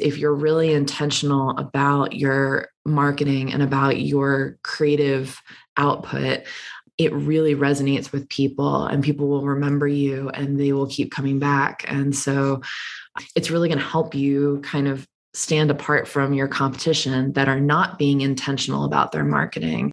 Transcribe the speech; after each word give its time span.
if 0.00 0.18
you're 0.18 0.34
really 0.34 0.72
intentional 0.72 1.50
about 1.58 2.14
your 2.14 2.68
marketing 2.84 3.52
and 3.52 3.62
about 3.62 4.00
your 4.00 4.58
creative 4.62 5.40
output, 5.76 6.44
it 6.98 7.12
really 7.12 7.54
resonates 7.54 8.12
with 8.12 8.28
people 8.28 8.86
and 8.86 9.02
people 9.02 9.28
will 9.28 9.46
remember 9.46 9.88
you 9.88 10.28
and 10.30 10.60
they 10.60 10.72
will 10.72 10.86
keep 10.86 11.10
coming 11.10 11.38
back. 11.38 11.84
And 11.88 12.14
so 12.14 12.60
it's 13.34 13.50
really 13.50 13.68
going 13.68 13.78
to 13.78 13.84
help 13.84 14.14
you 14.14 14.60
kind 14.62 14.86
of 14.86 15.06
stand 15.32 15.70
apart 15.70 16.08
from 16.08 16.34
your 16.34 16.48
competition 16.48 17.32
that 17.32 17.48
are 17.48 17.60
not 17.60 17.98
being 17.98 18.20
intentional 18.20 18.84
about 18.84 19.12
their 19.12 19.24
marketing. 19.24 19.92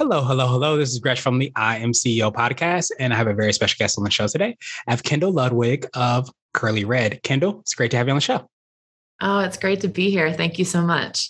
Hello, 0.00 0.22
hello, 0.22 0.46
hello. 0.46 0.78
This 0.78 0.92
is 0.92 0.98
Gresh 0.98 1.20
from 1.20 1.38
the 1.38 1.52
I 1.56 1.76
Am 1.76 1.92
CEO 1.92 2.32
podcast, 2.32 2.90
and 2.98 3.12
I 3.12 3.16
have 3.16 3.26
a 3.26 3.34
very 3.34 3.52
special 3.52 3.76
guest 3.78 3.98
on 3.98 4.04
the 4.04 4.10
show 4.10 4.26
today. 4.26 4.56
I 4.88 4.92
have 4.92 5.02
Kendall 5.02 5.30
Ludwig 5.30 5.86
of 5.92 6.30
Curly 6.54 6.86
Red. 6.86 7.22
Kendall, 7.22 7.60
it's 7.60 7.74
great 7.74 7.90
to 7.90 7.98
have 7.98 8.06
you 8.06 8.12
on 8.12 8.16
the 8.16 8.22
show. 8.22 8.48
Oh, 9.20 9.40
it's 9.40 9.58
great 9.58 9.82
to 9.82 9.88
be 9.88 10.08
here. 10.08 10.32
Thank 10.32 10.58
you 10.58 10.64
so 10.64 10.80
much. 10.80 11.28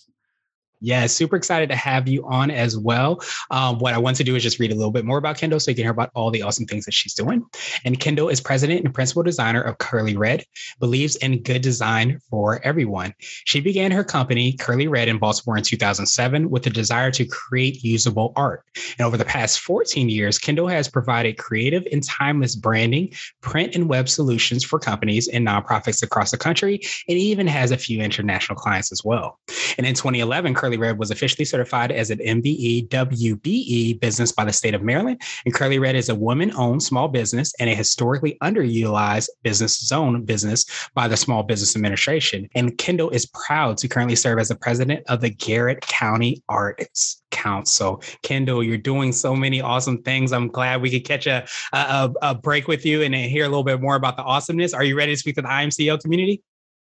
Yeah, 0.80 1.06
super 1.06 1.36
excited 1.36 1.68
to 1.68 1.76
have 1.76 2.08
you 2.08 2.26
on 2.26 2.50
as 2.50 2.76
well. 2.76 3.22
Um, 3.50 3.78
what 3.78 3.92
I 3.92 3.98
want 3.98 4.16
to 4.16 4.24
do 4.24 4.34
is 4.34 4.42
just 4.42 4.58
read 4.58 4.72
a 4.72 4.74
little 4.74 4.90
bit 4.90 5.04
more 5.04 5.18
about 5.18 5.36
Kendall 5.36 5.60
so 5.60 5.70
you 5.70 5.74
can 5.74 5.84
hear 5.84 5.90
about 5.90 6.10
all 6.14 6.30
the 6.30 6.42
awesome 6.42 6.64
things 6.64 6.86
that 6.86 6.94
she's 6.94 7.12
doing. 7.12 7.44
And 7.84 8.00
Kendall 8.00 8.30
is 8.30 8.40
president 8.40 8.84
and 8.84 8.94
principal 8.94 9.22
designer 9.22 9.60
of 9.60 9.76
Curly 9.76 10.16
Red, 10.16 10.44
believes 10.78 11.16
in 11.16 11.42
good 11.42 11.60
design 11.60 12.18
for 12.30 12.60
everyone. 12.64 13.14
She 13.18 13.60
began 13.60 13.90
her 13.90 14.02
company, 14.02 14.54
Curly 14.54 14.88
Red, 14.88 15.08
in 15.08 15.18
Baltimore 15.18 15.58
in 15.58 15.64
2007 15.64 16.48
with 16.48 16.62
the 16.62 16.70
desire 16.70 17.10
to 17.10 17.26
create 17.26 17.84
usable 17.84 18.32
art. 18.34 18.64
And 18.98 19.06
over 19.06 19.18
the 19.18 19.24
past 19.24 19.60
14 19.60 20.08
years, 20.08 20.38
Kendall 20.38 20.68
has 20.68 20.88
provided 20.88 21.36
creative 21.36 21.86
and 21.92 22.02
timeless 22.02 22.56
branding, 22.56 23.12
print 23.42 23.74
and 23.74 23.88
web 23.88 24.08
solutions 24.08 24.64
for 24.64 24.78
companies 24.78 25.28
and 25.28 25.46
nonprofits 25.46 26.02
across 26.02 26.30
the 26.30 26.38
country, 26.38 26.80
and 27.06 27.18
even 27.18 27.46
has 27.46 27.70
a 27.70 27.76
few 27.76 28.00
international 28.00 28.56
clients 28.56 28.92
as 28.92 29.04
well. 29.04 29.38
And 29.76 29.86
in 29.86 29.94
2011, 29.94 30.54
Curly 30.54 30.69
Curly 30.70 30.78
Red 30.78 30.98
was 30.98 31.10
officially 31.10 31.44
certified 31.44 31.90
as 31.90 32.10
an 32.10 32.18
MBE 32.18 32.88
WBE 32.90 33.98
business 33.98 34.30
by 34.30 34.44
the 34.44 34.52
state 34.52 34.72
of 34.72 34.84
Maryland. 34.84 35.20
And 35.44 35.52
Curly 35.52 35.80
Red 35.80 35.96
is 35.96 36.08
a 36.08 36.14
woman 36.14 36.52
owned 36.54 36.80
small 36.80 37.08
business 37.08 37.52
and 37.58 37.68
a 37.68 37.74
historically 37.74 38.38
underutilized 38.40 39.30
business 39.42 39.80
zone 39.80 40.24
business 40.24 40.64
by 40.94 41.08
the 41.08 41.16
Small 41.16 41.42
Business 41.42 41.74
Administration. 41.74 42.48
And 42.54 42.78
Kendall 42.78 43.10
is 43.10 43.26
proud 43.26 43.78
to 43.78 43.88
currently 43.88 44.14
serve 44.14 44.38
as 44.38 44.46
the 44.46 44.54
president 44.54 45.02
of 45.08 45.20
the 45.20 45.30
Garrett 45.30 45.80
County 45.80 46.40
Arts 46.48 47.20
Council. 47.32 48.00
Kendall, 48.22 48.62
you're 48.62 48.78
doing 48.78 49.10
so 49.10 49.34
many 49.34 49.60
awesome 49.60 50.04
things. 50.04 50.32
I'm 50.32 50.46
glad 50.46 50.82
we 50.82 50.90
could 50.90 51.04
catch 51.04 51.26
a, 51.26 51.48
a, 51.72 52.12
a 52.22 52.34
break 52.36 52.68
with 52.68 52.86
you 52.86 53.02
and 53.02 53.12
hear 53.12 53.44
a 53.44 53.48
little 53.48 53.64
bit 53.64 53.80
more 53.80 53.96
about 53.96 54.16
the 54.16 54.22
awesomeness. 54.22 54.72
Are 54.72 54.84
you 54.84 54.96
ready 54.96 55.14
to 55.14 55.18
speak 55.18 55.34
to 55.34 55.42
the 55.42 55.48
IMCEO 55.48 56.00
community? 56.00 56.44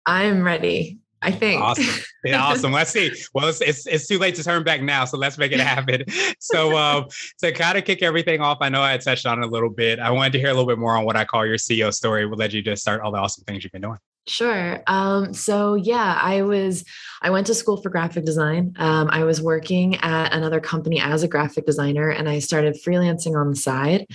I'm 0.05 0.43
ready. 0.43 1.00
I 1.21 1.31
think. 1.31 1.61
Awesome. 1.61 2.03
Yeah, 2.23 2.43
awesome. 2.43 2.71
Let's 2.71 2.91
see. 2.91 3.11
Well, 3.33 3.47
it's, 3.47 3.61
it's, 3.61 3.87
it's 3.87 4.07
too 4.07 4.19
late 4.19 4.35
to 4.35 4.43
turn 4.43 4.63
back 4.63 4.81
now, 4.81 5.05
so 5.05 5.17
let's 5.17 5.37
make 5.37 5.51
it 5.51 5.59
happen. 5.59 6.03
so, 6.39 6.77
um, 6.77 7.07
to 7.39 7.51
kind 7.51 7.77
of 7.77 7.85
kick 7.85 8.01
everything 8.01 8.41
off, 8.41 8.59
I 8.61 8.69
know 8.69 8.81
I 8.81 8.97
touched 8.97 9.25
on 9.25 9.41
it 9.41 9.45
a 9.45 9.49
little 9.49 9.69
bit. 9.69 9.99
I 9.99 10.11
wanted 10.11 10.33
to 10.33 10.39
hear 10.39 10.49
a 10.49 10.53
little 10.53 10.67
bit 10.67 10.77
more 10.77 10.95
on 10.95 11.05
what 11.05 11.15
I 11.15 11.25
call 11.25 11.45
your 11.45 11.57
CEO 11.57 11.93
story. 11.93 12.25
what 12.25 12.39
led 12.39 12.53
you 12.53 12.61
to 12.63 12.75
start 12.75 13.01
all 13.01 13.11
the 13.11 13.19
awesome 13.19 13.43
things 13.45 13.63
you've 13.63 13.71
been 13.71 13.81
doing. 13.81 13.97
Sure. 14.27 14.83
Um, 14.85 15.33
so 15.33 15.73
yeah, 15.73 16.17
I 16.21 16.43
was 16.43 16.85
I 17.23 17.31
went 17.31 17.47
to 17.47 17.55
school 17.55 17.81
for 17.81 17.89
graphic 17.89 18.23
design. 18.23 18.73
Um, 18.77 19.09
I 19.11 19.23
was 19.23 19.41
working 19.41 19.95
at 19.97 20.31
another 20.31 20.59
company 20.59 21.01
as 21.01 21.23
a 21.23 21.27
graphic 21.27 21.65
designer, 21.65 22.09
and 22.09 22.29
I 22.29 22.37
started 22.37 22.77
freelancing 22.85 23.35
on 23.35 23.49
the 23.49 23.55
side, 23.55 24.05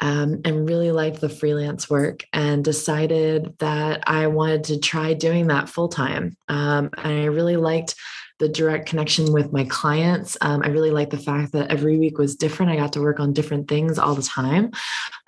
um, 0.00 0.40
and 0.44 0.68
really 0.68 0.90
liked 0.90 1.20
the 1.20 1.28
freelance 1.28 1.88
work, 1.88 2.24
and 2.32 2.64
decided 2.64 3.54
that 3.60 4.02
I 4.08 4.26
wanted 4.26 4.64
to 4.64 4.80
try 4.80 5.14
doing 5.14 5.46
that 5.46 5.68
full 5.68 5.88
time. 5.88 6.36
Um, 6.48 6.90
and 6.98 7.20
I 7.20 7.24
really 7.26 7.56
liked 7.56 7.94
the 8.38 8.48
direct 8.48 8.86
connection 8.86 9.32
with 9.32 9.52
my 9.52 9.64
clients. 9.64 10.36
Um, 10.40 10.62
I 10.64 10.68
really 10.68 10.90
like 10.90 11.10
the 11.10 11.18
fact 11.18 11.52
that 11.52 11.70
every 11.70 11.98
week 11.98 12.18
was 12.18 12.34
different. 12.34 12.72
I 12.72 12.76
got 12.76 12.92
to 12.94 13.00
work 13.00 13.20
on 13.20 13.32
different 13.32 13.68
things 13.68 13.98
all 13.98 14.14
the 14.14 14.22
time. 14.22 14.72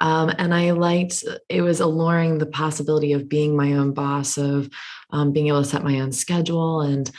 Um, 0.01 0.33
and 0.39 0.53
I 0.53 0.73
liked 0.73 1.23
it 1.49 1.63
was 1.63 1.81
alluring 1.81 2.39
the 2.39 2.47
possibility 2.47 3.13
of 3.13 3.29
being 3.29 3.57
my 3.57 3.75
own 3.75 3.93
boss, 3.93 4.37
of 4.37 4.69
um, 5.11 5.33
being 5.33 5.49
able 5.49 5.63
to 5.63 5.69
set 5.69 5.85
my 5.85 6.01
own 6.01 6.11
schedule. 6.11 6.81
And 6.81 7.11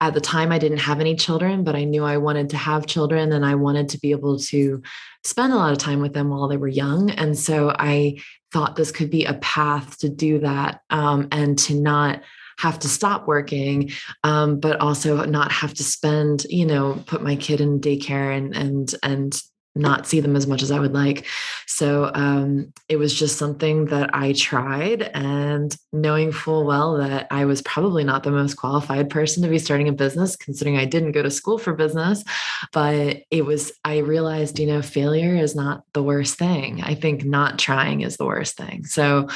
at 0.00 0.14
the 0.14 0.20
time, 0.20 0.52
I 0.52 0.58
didn't 0.58 0.78
have 0.78 1.00
any 1.00 1.14
children, 1.14 1.64
but 1.64 1.74
I 1.74 1.84
knew 1.84 2.04
I 2.04 2.18
wanted 2.18 2.50
to 2.50 2.56
have 2.56 2.86
children 2.86 3.32
and 3.32 3.44
I 3.44 3.54
wanted 3.54 3.90
to 3.90 3.98
be 3.98 4.10
able 4.10 4.38
to 4.38 4.82
spend 5.24 5.52
a 5.52 5.56
lot 5.56 5.72
of 5.72 5.78
time 5.78 6.00
with 6.00 6.12
them 6.12 6.30
while 6.30 6.48
they 6.48 6.58
were 6.58 6.68
young. 6.68 7.10
And 7.10 7.38
so 7.38 7.74
I 7.78 8.18
thought 8.52 8.76
this 8.76 8.92
could 8.92 9.10
be 9.10 9.24
a 9.24 9.34
path 9.34 9.98
to 9.98 10.08
do 10.08 10.38
that 10.40 10.80
um, 10.90 11.28
and 11.32 11.58
to 11.60 11.74
not 11.74 12.22
have 12.58 12.78
to 12.80 12.88
stop 12.88 13.26
working, 13.26 13.90
um, 14.24 14.60
but 14.60 14.80
also 14.80 15.24
not 15.24 15.52
have 15.52 15.74
to 15.74 15.84
spend, 15.84 16.44
you 16.48 16.66
know, 16.66 17.02
put 17.06 17.22
my 17.22 17.36
kid 17.36 17.60
in 17.60 17.80
daycare 17.80 18.36
and 18.36 18.56
and 18.56 18.94
and 19.02 19.42
not 19.76 20.06
see 20.06 20.20
them 20.20 20.34
as 20.36 20.46
much 20.46 20.62
as 20.62 20.70
I 20.70 20.80
would 20.80 20.94
like. 20.94 21.26
So 21.66 22.10
um, 22.14 22.72
it 22.88 22.96
was 22.96 23.14
just 23.14 23.36
something 23.36 23.86
that 23.86 24.10
I 24.14 24.32
tried, 24.32 25.02
and 25.02 25.76
knowing 25.92 26.32
full 26.32 26.64
well 26.64 26.96
that 26.96 27.26
I 27.30 27.44
was 27.44 27.62
probably 27.62 28.02
not 28.02 28.22
the 28.22 28.30
most 28.30 28.54
qualified 28.54 29.10
person 29.10 29.42
to 29.42 29.48
be 29.48 29.58
starting 29.58 29.88
a 29.88 29.92
business, 29.92 30.36
considering 30.36 30.78
I 30.78 30.84
didn't 30.84 31.12
go 31.12 31.22
to 31.22 31.30
school 31.30 31.58
for 31.58 31.74
business. 31.74 32.24
But 32.72 33.22
it 33.30 33.44
was, 33.44 33.72
I 33.84 33.98
realized, 33.98 34.58
you 34.58 34.66
know, 34.66 34.82
failure 34.82 35.36
is 35.36 35.54
not 35.54 35.82
the 35.92 36.02
worst 36.02 36.38
thing. 36.38 36.82
I 36.82 36.94
think 36.94 37.24
not 37.24 37.58
trying 37.58 38.00
is 38.00 38.16
the 38.16 38.26
worst 38.26 38.56
thing. 38.56 38.84
So 38.86 39.28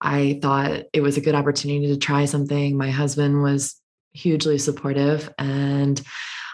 I 0.00 0.38
thought 0.40 0.84
it 0.92 1.02
was 1.02 1.16
a 1.16 1.20
good 1.20 1.34
opportunity 1.34 1.88
to 1.88 1.96
try 1.98 2.24
something. 2.24 2.76
My 2.76 2.90
husband 2.90 3.42
was 3.42 3.76
hugely 4.12 4.58
supportive 4.58 5.32
and 5.38 6.00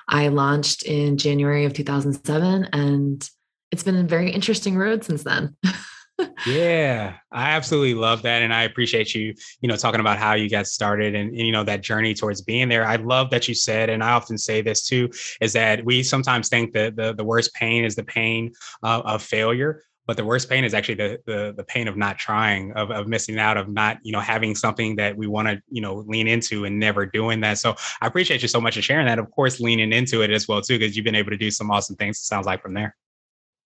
I 0.09 0.28
launched 0.28 0.83
in 0.84 1.19
January 1.19 1.65
of 1.65 1.72
2007 1.72 2.69
and 2.72 3.28
it's 3.71 3.83
been 3.83 3.97
a 3.97 4.05
very 4.05 4.31
interesting 4.31 4.77
road 4.77 5.05
since 5.05 5.25
then. 5.25 5.56
yeah, 6.47 7.15
I 7.31 7.50
absolutely 7.50 7.94
love 7.94 8.22
that. 8.22 8.43
And 8.43 8.55
I 8.55 8.62
appreciate 8.62 9.15
you, 9.15 9.34
you 9.61 9.69
know, 9.69 9.77
talking 9.77 10.00
about 10.00 10.19
how 10.19 10.34
you 10.34 10.49
got 10.49 10.66
started 10.66 11.15
and, 11.15 11.31
and, 11.31 11.39
you 11.39 11.53
know, 11.53 11.65
that 11.65 11.83
journey 11.83 12.15
towards 12.15 12.41
being 12.41 12.69
there. 12.69 12.87
I 12.87 12.97
love 12.97 13.31
that 13.31 13.49
you 13.49 13.55
said, 13.55 13.91
and 13.91 14.03
I 14.03 14.12
often 14.12 14.39
say 14.39 14.62
this 14.62 14.87
too, 14.87 15.11
is 15.41 15.53
that 15.55 15.84
we 15.84 16.03
sometimes 16.03 16.49
think 16.49 16.72
that 16.72 16.97
the, 16.97 17.12
the 17.12 17.25
worst 17.25 17.53
pain 17.55 17.84
is 17.84 17.97
the 17.97 18.05
pain 18.05 18.53
uh, 18.83 19.03
of 19.05 19.22
failure 19.22 19.83
but 20.06 20.17
the 20.17 20.25
worst 20.25 20.49
pain 20.49 20.65
is 20.65 20.72
actually 20.72 20.94
the, 20.94 21.21
the 21.27 21.55
the, 21.56 21.65
pain 21.65 21.89
of 21.89 21.97
not 21.97 22.19
trying 22.19 22.72
of, 22.72 22.91
of 22.91 23.09
missing 23.09 23.39
out 23.39 23.56
of 23.56 23.69
not 23.69 23.99
you 24.03 24.12
know 24.12 24.21
having 24.21 24.55
something 24.55 24.97
that 24.97 25.17
we 25.17 25.27
want 25.27 25.49
to 25.49 25.61
you 25.69 25.81
know 25.81 26.05
lean 26.06 26.28
into 26.28 26.65
and 26.65 26.78
never 26.78 27.05
doing 27.05 27.41
that. 27.41 27.59
So 27.59 27.75
i 28.00 28.06
appreciate 28.06 28.43
you 28.43 28.49
so 28.49 28.61
much 28.61 28.77
for 28.77 28.83
sharing 28.83 29.06
that. 29.06 29.19
Of 29.19 29.31
course 29.31 29.61
leaning 29.61 29.93
into 29.93 30.22
it 30.22 30.31
as 30.31 30.47
well 30.49 30.62
too 30.62 30.78
because 30.78 30.97
you've 30.97 31.05
been 31.05 31.15
able 31.15 31.31
to 31.31 31.37
do 31.37 31.50
some 31.50 31.71
awesome 31.71 31.97
things 31.97 32.19
it 32.19 32.25
sounds 32.25 32.47
like 32.47 32.62
from 32.62 32.75
there. 32.75 32.97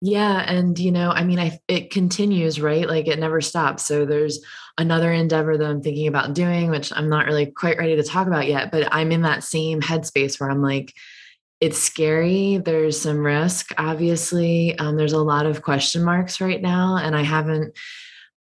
Yeah 0.01 0.39
and 0.39 0.79
you 0.79 0.93
know 0.93 1.11
i 1.11 1.25
mean 1.25 1.39
i 1.39 1.61
it 1.69 1.91
continues 1.91 2.61
right? 2.61 2.89
Like 2.89 3.07
it 3.07 3.19
never 3.19 3.41
stops. 3.41 3.85
So 3.85 4.07
there's 4.07 4.41
another 4.79 5.13
endeavor 5.13 5.59
that 5.59 5.69
i'm 5.69 5.83
thinking 5.83 6.07
about 6.07 6.33
doing 6.33 6.71
which 6.71 6.93
i'm 6.95 7.09
not 7.09 7.27
really 7.27 7.47
quite 7.47 7.77
ready 7.77 7.97
to 7.97 8.03
talk 8.03 8.27
about 8.27 8.47
yet 8.47 8.71
but 8.71 8.89
i'm 8.93 9.13
in 9.13 9.23
that 9.23 9.45
same 9.45 9.81
headspace 9.81 10.41
where 10.41 10.51
i'm 10.51 10.63
like 10.63 10.95
it's 11.61 11.79
scary. 11.79 12.57
There's 12.57 13.01
some 13.01 13.19
risk, 13.19 13.73
obviously. 13.77 14.79
Um, 14.79 14.97
there's 14.97 15.13
a 15.13 15.23
lot 15.23 15.45
of 15.45 15.63
question 15.63 16.03
marks 16.03 16.41
right 16.41 16.61
now, 16.61 16.97
and 16.97 17.15
I 17.15 17.23
haven't. 17.23 17.77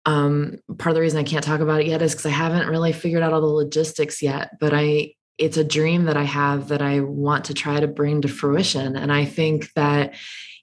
Um, 0.05 0.57
part 0.79 0.91
of 0.91 0.95
the 0.95 1.01
reason 1.01 1.19
I 1.19 1.23
can't 1.23 1.43
talk 1.43 1.59
about 1.59 1.81
it 1.81 1.87
yet 1.87 2.01
is 2.01 2.13
because 2.13 2.25
I 2.25 2.29
haven't 2.29 2.69
really 2.69 2.91
figured 2.91 3.21
out 3.21 3.33
all 3.33 3.41
the 3.41 3.47
logistics 3.47 4.21
yet. 4.21 4.57
But 4.59 4.73
I, 4.73 5.13
it's 5.37 5.57
a 5.57 5.63
dream 5.63 6.05
that 6.05 6.17
I 6.17 6.23
have 6.23 6.69
that 6.69 6.81
I 6.81 7.01
want 7.01 7.45
to 7.45 7.53
try 7.53 7.79
to 7.79 7.87
bring 7.87 8.21
to 8.21 8.27
fruition, 8.27 8.95
and 8.95 9.11
I 9.11 9.25
think 9.25 9.71
that 9.73 10.15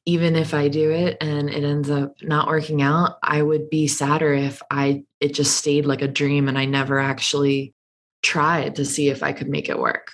even 0.06 0.36
if 0.36 0.54
I 0.54 0.68
do 0.68 0.90
it 0.90 1.18
and 1.20 1.50
it 1.50 1.64
ends 1.64 1.90
up 1.90 2.14
not 2.22 2.48
working 2.48 2.80
out, 2.80 3.18
I 3.22 3.42
would 3.42 3.68
be 3.68 3.86
sadder 3.86 4.32
if 4.32 4.62
I 4.70 5.04
it 5.20 5.34
just 5.34 5.58
stayed 5.58 5.84
like 5.84 6.00
a 6.00 6.08
dream 6.08 6.48
and 6.48 6.58
I 6.58 6.64
never 6.64 6.98
actually 6.98 7.74
tried 8.22 8.76
to 8.76 8.86
see 8.86 9.10
if 9.10 9.22
I 9.22 9.34
could 9.34 9.50
make 9.50 9.68
it 9.68 9.78
work. 9.78 10.12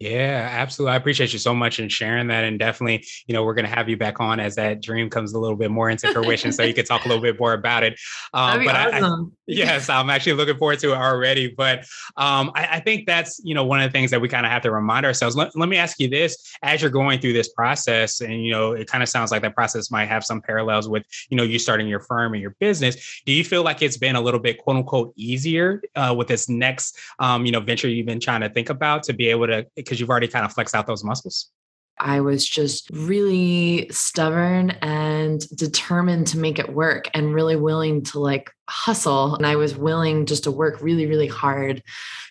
Yeah, 0.00 0.48
absolutely. 0.50 0.94
I 0.94 0.96
appreciate 0.96 1.34
you 1.34 1.38
so 1.38 1.54
much 1.54 1.78
in 1.78 1.90
sharing 1.90 2.28
that. 2.28 2.44
And 2.44 2.58
definitely, 2.58 3.04
you 3.26 3.34
know, 3.34 3.44
we're 3.44 3.52
going 3.52 3.66
to 3.66 3.74
have 3.74 3.86
you 3.86 3.98
back 3.98 4.18
on 4.18 4.40
as 4.40 4.54
that 4.54 4.80
dream 4.80 5.10
comes 5.10 5.34
a 5.34 5.38
little 5.38 5.58
bit 5.58 5.70
more 5.70 5.90
into 5.90 6.10
fruition 6.10 6.52
so 6.52 6.62
you 6.62 6.72
can 6.72 6.86
talk 6.86 7.04
a 7.04 7.08
little 7.08 7.22
bit 7.22 7.38
more 7.38 7.52
about 7.52 7.82
it. 7.82 8.00
Um, 8.32 8.64
but 8.64 8.74
awesome. 8.74 9.32
I, 9.32 9.34
yes, 9.46 9.90
I'm 9.90 10.08
actually 10.08 10.32
looking 10.32 10.56
forward 10.56 10.78
to 10.78 10.92
it 10.92 10.96
already. 10.96 11.48
But 11.48 11.80
um, 12.16 12.50
I, 12.54 12.76
I, 12.76 12.80
think 12.80 13.06
that's, 13.06 13.42
you 13.44 13.54
know, 13.54 13.62
one 13.62 13.82
of 13.82 13.92
the 13.92 13.92
things 13.92 14.10
that 14.10 14.22
we 14.22 14.28
kind 14.28 14.46
of 14.46 14.52
have 14.52 14.62
to 14.62 14.70
remind 14.70 15.04
ourselves. 15.04 15.36
Let, 15.36 15.54
let 15.54 15.68
me 15.68 15.76
ask 15.76 16.00
you 16.00 16.08
this 16.08 16.50
as 16.62 16.80
you're 16.80 16.90
going 16.90 17.20
through 17.20 17.34
this 17.34 17.50
process, 17.50 18.22
and, 18.22 18.42
you 18.42 18.52
know, 18.52 18.72
it 18.72 18.86
kind 18.86 19.02
of 19.02 19.08
sounds 19.10 19.30
like 19.30 19.42
that 19.42 19.54
process 19.54 19.90
might 19.90 20.06
have 20.06 20.24
some 20.24 20.40
parallels 20.40 20.88
with, 20.88 21.04
you 21.28 21.36
know, 21.36 21.42
you 21.42 21.58
starting 21.58 21.86
your 21.86 22.00
firm 22.00 22.32
and 22.32 22.40
your 22.40 22.56
business. 22.58 23.22
Do 23.26 23.32
you 23.32 23.44
feel 23.44 23.62
like 23.62 23.82
it's 23.82 23.98
been 23.98 24.16
a 24.16 24.20
little 24.20 24.40
bit, 24.40 24.56
quote 24.56 24.76
unquote, 24.76 25.12
easier 25.16 25.82
uh, 25.94 26.14
with 26.16 26.28
this 26.28 26.48
next, 26.48 26.96
um, 27.18 27.44
you 27.44 27.52
know, 27.52 27.60
venture 27.60 27.86
you've 27.86 28.06
been 28.06 28.18
trying 28.18 28.40
to 28.40 28.48
think 28.48 28.70
about 28.70 29.02
to 29.02 29.12
be 29.12 29.28
able 29.28 29.46
to, 29.46 29.66
because 29.90 29.98
you've 29.98 30.10
already 30.10 30.28
kind 30.28 30.44
of 30.44 30.52
flexed 30.52 30.74
out 30.76 30.86
those 30.86 31.02
muscles? 31.02 31.50
I 31.98 32.20
was 32.20 32.48
just 32.48 32.88
really 32.90 33.88
stubborn 33.90 34.70
and 34.82 35.40
determined 35.56 36.28
to 36.28 36.38
make 36.38 36.60
it 36.60 36.72
work 36.72 37.10
and 37.12 37.34
really 37.34 37.56
willing 37.56 38.04
to 38.04 38.20
like 38.20 38.52
hustle. 38.68 39.34
And 39.34 39.44
I 39.44 39.56
was 39.56 39.76
willing 39.76 40.26
just 40.26 40.44
to 40.44 40.52
work 40.52 40.80
really, 40.80 41.06
really 41.06 41.26
hard 41.26 41.82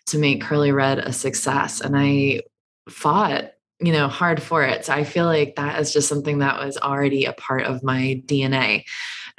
to 0.08 0.18
make 0.18 0.42
Curly 0.42 0.72
Red 0.72 1.00
a 1.00 1.12
success. 1.12 1.82
And 1.82 1.96
I 1.98 2.42
fought, 2.90 3.52
you 3.80 3.92
know, 3.92 4.08
hard 4.08 4.42
for 4.42 4.64
it. 4.64 4.86
So 4.86 4.94
I 4.94 5.04
feel 5.04 5.26
like 5.26 5.56
that 5.58 5.80
is 5.80 5.94
just 5.94 6.08
something 6.08 6.40
that 6.40 6.64
was 6.64 6.78
already 6.78 7.26
a 7.26 7.34
part 7.34 7.64
of 7.64 7.84
my 7.84 8.24
DNA. 8.26 8.86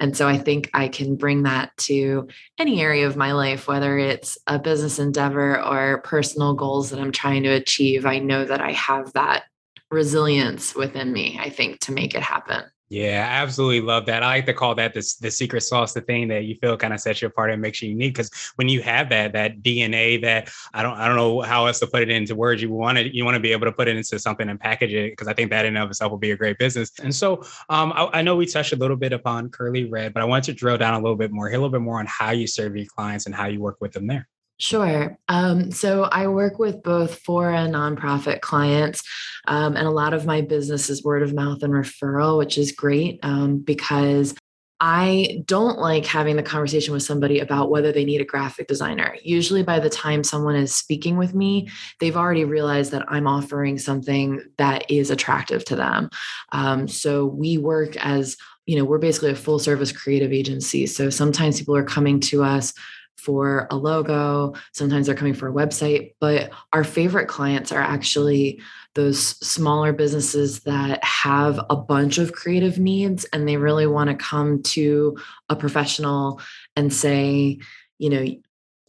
And 0.01 0.17
so 0.17 0.27
I 0.27 0.39
think 0.39 0.71
I 0.73 0.89
can 0.89 1.15
bring 1.15 1.43
that 1.45 1.77
to 1.79 2.27
any 2.59 2.81
area 2.81 3.07
of 3.07 3.17
my 3.17 3.33
life, 3.33 3.69
whether 3.69 3.99
it's 3.99 4.39
a 4.47 4.59
business 4.59 4.99
endeavor 4.99 5.63
or 5.63 6.01
personal 6.03 6.55
goals 6.55 6.91
that 6.91 6.99
I'm 6.99 7.13
trying 7.13 7.43
to 7.43 7.51
achieve. 7.51 8.07
I 8.07 8.19
know 8.19 8.45
that 8.45 8.63
I 8.63 8.73
have 8.73 9.13
that 9.13 9.45
resilience 9.91 10.75
within 10.75 11.13
me, 11.13 11.39
I 11.41 11.51
think, 11.51 11.81
to 11.81 11.93
make 11.93 12.15
it 12.15 12.23
happen. 12.23 12.65
Yeah, 12.91 13.25
I 13.31 13.43
absolutely 13.43 13.83
love 13.83 14.07
that. 14.07 14.25
I 14.25 14.27
like 14.27 14.47
to 14.47 14.53
call 14.53 14.75
that 14.75 14.95
the, 14.95 15.15
the 15.21 15.31
secret 15.31 15.61
sauce, 15.61 15.93
the 15.95 16.01
thing 16.01 16.27
that 16.27 16.43
you 16.43 16.57
feel 16.57 16.77
kind 16.77 16.93
of 16.93 16.99
sets 16.99 17.23
you 17.23 17.29
apart 17.29 17.53
and 17.53 17.63
makes 17.63 17.81
you 17.81 17.89
unique. 17.89 18.15
Because 18.15 18.33
when 18.57 18.69
you 18.69 18.83
have 18.83 19.09
that 19.11 19.33
that 19.35 19.63
DNA, 19.63 20.21
that 20.23 20.51
I 20.75 20.83
don't 20.83 20.99
I 20.99 21.07
don't 21.07 21.15
know 21.15 21.41
how 21.41 21.67
else 21.67 21.79
to 21.81 21.87
put 21.87 22.03
it 22.03 22.11
into 22.11 22.35
words. 22.35 22.61
You 22.61 22.71
want 22.71 22.99
to 22.99 23.15
you 23.15 23.25
want 23.25 23.37
to 23.37 23.41
be 23.41 23.53
able 23.53 23.67
to 23.67 23.73
put 23.73 23.87
it 23.87 23.97
into 23.97 24.19
something 24.19 24.49
and 24.49 24.59
package 24.59 24.93
it 24.93 25.13
because 25.13 25.29
I 25.29 25.35
think 25.35 25.51
that 25.51 25.65
in 25.67 25.77
and 25.77 25.85
of 25.85 25.91
itself 25.91 26.11
will 26.11 26.19
be 26.19 26.33
a 26.33 26.37
great 26.37 26.59
business. 26.59 26.91
And 27.01 27.15
so 27.15 27.45
um, 27.69 27.93
I, 27.93 28.09
I 28.13 28.23
know 28.23 28.35
we 28.35 28.45
touched 28.45 28.73
a 28.73 28.77
little 28.77 28.97
bit 28.97 29.13
upon 29.13 29.51
Curly 29.51 29.85
Red, 29.85 30.13
but 30.13 30.25
I 30.25 30.27
wanted 30.27 30.47
to 30.47 30.55
drill 30.55 30.77
down 30.77 30.95
a 30.95 30.99
little 31.01 31.17
bit 31.17 31.31
more, 31.31 31.47
a 31.47 31.53
little 31.53 31.71
bit 31.71 31.83
more 31.83 32.01
on 32.01 32.07
how 32.07 32.33
you 32.33 32.49
serve 32.49 32.77
your 32.77 32.87
clients 32.87 33.27
and 33.27 33.35
how 33.37 33.47
you 33.47 33.61
work 33.61 33.77
with 33.81 33.93
them 33.93 34.09
there. 34.09 34.27
Sure. 34.61 35.19
Um, 35.29 35.71
so 35.71 36.05
I 36.05 36.27
work 36.27 36.59
with 36.59 36.83
both 36.83 37.21
for 37.21 37.51
and 37.51 37.75
nonprofit 37.75 38.43
clients, 38.43 39.03
um, 39.47 39.75
and 39.75 39.87
a 39.87 39.91
lot 39.91 40.13
of 40.13 40.27
my 40.27 40.43
business 40.43 40.91
is 40.91 41.03
word 41.03 41.23
of 41.23 41.33
mouth 41.33 41.63
and 41.63 41.73
referral, 41.73 42.37
which 42.37 42.59
is 42.59 42.71
great 42.71 43.21
um, 43.23 43.61
because 43.61 44.35
I 44.79 45.43
don't 45.47 45.79
like 45.79 46.05
having 46.05 46.37
the 46.37 46.43
conversation 46.43 46.93
with 46.93 47.03
somebody 47.03 47.41
about 47.41 47.71
whether 47.71 47.91
they 47.91 48.05
need 48.05 48.21
a 48.21 48.25
graphic 48.25 48.67
designer. 48.67 49.17
Usually, 49.23 49.63
by 49.63 49.81
the 49.81 49.89
time 49.89 50.23
someone 50.23 50.57
is 50.57 50.77
speaking 50.77 51.17
with 51.17 51.35
me, 51.35 51.71
they've 51.99 52.17
already 52.17 52.45
realized 52.45 52.91
that 52.93 53.07
I'm 53.09 53.27
offering 53.27 53.79
something 53.79 54.43
that 54.59 54.91
is 54.91 55.11
attractive 55.11 55.65
to 55.67 55.77
them. 55.77 56.11
Um, 56.53 56.87
so 56.87 57.25
we 57.25 57.57
work 57.57 57.97
as 57.97 58.37
you 58.67 58.77
know, 58.77 58.85
we're 58.85 58.99
basically 58.99 59.31
a 59.31 59.35
full 59.35 59.59
service 59.59 59.91
creative 59.91 60.33
agency. 60.33 60.87
So 60.87 61.11
sometimes 61.11 61.59
people 61.59 61.75
are 61.75 61.83
coming 61.83 62.21
to 62.21 62.45
us 62.45 62.73
for 63.21 63.69
a 63.71 63.77
logo. 63.77 64.55
Sometimes 64.73 65.07
they're 65.07 65.15
coming 65.15 65.35
for 65.35 65.49
a 65.49 65.53
website, 65.53 66.15
but 66.21 66.51
our 66.73 66.85
favorite 66.85 67.29
clients 67.29 67.71
are 67.73 67.81
actually 67.81 68.61
those 68.95 69.21
smaller 69.47 69.93
businesses 69.93 70.61
that 70.61 71.03
have 71.05 71.61
a 71.71 71.77
bunch 71.77 72.19
of 72.19 72.33
creative 72.33 72.79
needs 72.79 73.25
and 73.27 73.47
they 73.47 73.57
really 73.57 73.87
want 73.87 74.11
to 74.11 74.17
come 74.17 74.63
to 74.63 75.17
a 75.49 75.55
professional 75.55 76.41
and 76.75 76.93
say, 76.93 77.59
you 77.99 78.11
know, 78.11 78.27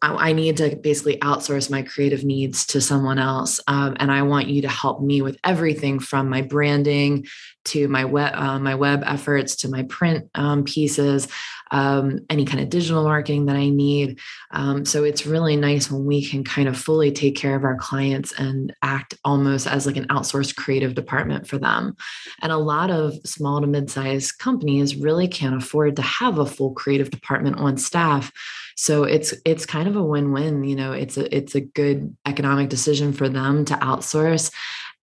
I, 0.01 0.33
need 0.33 0.57
to 0.57 0.75
basically 0.75 1.17
outsource 1.17 1.69
my 1.69 1.83
creative 1.83 2.23
needs 2.23 2.65
to 2.67 2.81
someone 2.81 3.19
else. 3.19 3.59
Um, 3.67 3.95
and 3.99 4.11
I 4.11 4.23
want 4.23 4.47
you 4.47 4.63
to 4.63 4.67
help 4.67 5.01
me 5.01 5.21
with 5.21 5.37
everything 5.43 5.99
from 5.99 6.29
my 6.29 6.41
branding 6.41 7.27
to 7.65 7.87
my 7.87 8.05
web, 8.05 8.33
uh, 8.33 8.57
my 8.59 8.75
web 8.75 9.03
efforts 9.05 9.57
to 9.57 9.69
my 9.69 9.83
print 9.83 10.29
um, 10.33 10.63
pieces 10.63 11.27
um, 11.71 12.19
any 12.29 12.45
kind 12.45 12.61
of 12.61 12.69
digital 12.69 13.03
marketing 13.03 13.45
that 13.45 13.55
I 13.55 13.69
need. 13.69 14.19
Um, 14.51 14.85
so 14.85 15.03
it's 15.03 15.25
really 15.25 15.55
nice 15.55 15.89
when 15.89 16.05
we 16.05 16.23
can 16.23 16.43
kind 16.43 16.67
of 16.67 16.77
fully 16.77 17.11
take 17.11 17.35
care 17.35 17.55
of 17.55 17.63
our 17.63 17.77
clients 17.77 18.33
and 18.33 18.73
act 18.81 19.15
almost 19.23 19.67
as 19.67 19.85
like 19.85 19.95
an 19.95 20.07
outsourced 20.07 20.55
creative 20.55 20.93
department 20.93 21.47
for 21.47 21.57
them. 21.57 21.95
And 22.41 22.51
a 22.51 22.57
lot 22.57 22.91
of 22.91 23.15
small 23.25 23.61
to 23.61 23.67
mid-sized 23.67 24.37
companies 24.37 24.97
really 24.97 25.27
can't 25.27 25.55
afford 25.55 25.95
to 25.95 26.01
have 26.01 26.37
a 26.37 26.45
full 26.45 26.73
creative 26.73 27.09
department 27.09 27.57
on 27.57 27.77
staff. 27.77 28.31
So 28.81 29.03
it's 29.03 29.35
it's 29.45 29.67
kind 29.67 29.87
of 29.87 29.95
a 29.95 30.01
win-win. 30.01 30.63
You 30.63 30.75
know, 30.75 30.91
it's 30.91 31.15
a 31.15 31.35
it's 31.35 31.53
a 31.53 31.61
good 31.61 32.17
economic 32.25 32.69
decision 32.69 33.13
for 33.13 33.29
them 33.29 33.63
to 33.65 33.75
outsource. 33.75 34.51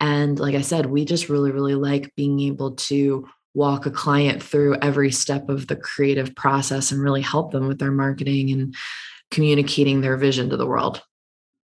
And 0.00 0.36
like 0.40 0.56
I 0.56 0.62
said, 0.62 0.86
we 0.86 1.04
just 1.04 1.28
really, 1.28 1.52
really 1.52 1.76
like 1.76 2.12
being 2.16 2.40
able 2.40 2.72
to 2.72 3.28
walk 3.54 3.86
a 3.86 3.92
client 3.92 4.42
through 4.42 4.78
every 4.82 5.12
step 5.12 5.48
of 5.48 5.68
the 5.68 5.76
creative 5.76 6.34
process 6.34 6.90
and 6.90 7.00
really 7.00 7.22
help 7.22 7.52
them 7.52 7.68
with 7.68 7.78
their 7.78 7.92
marketing 7.92 8.50
and 8.50 8.74
communicating 9.30 10.00
their 10.00 10.16
vision 10.16 10.50
to 10.50 10.56
the 10.56 10.66
world. 10.66 11.00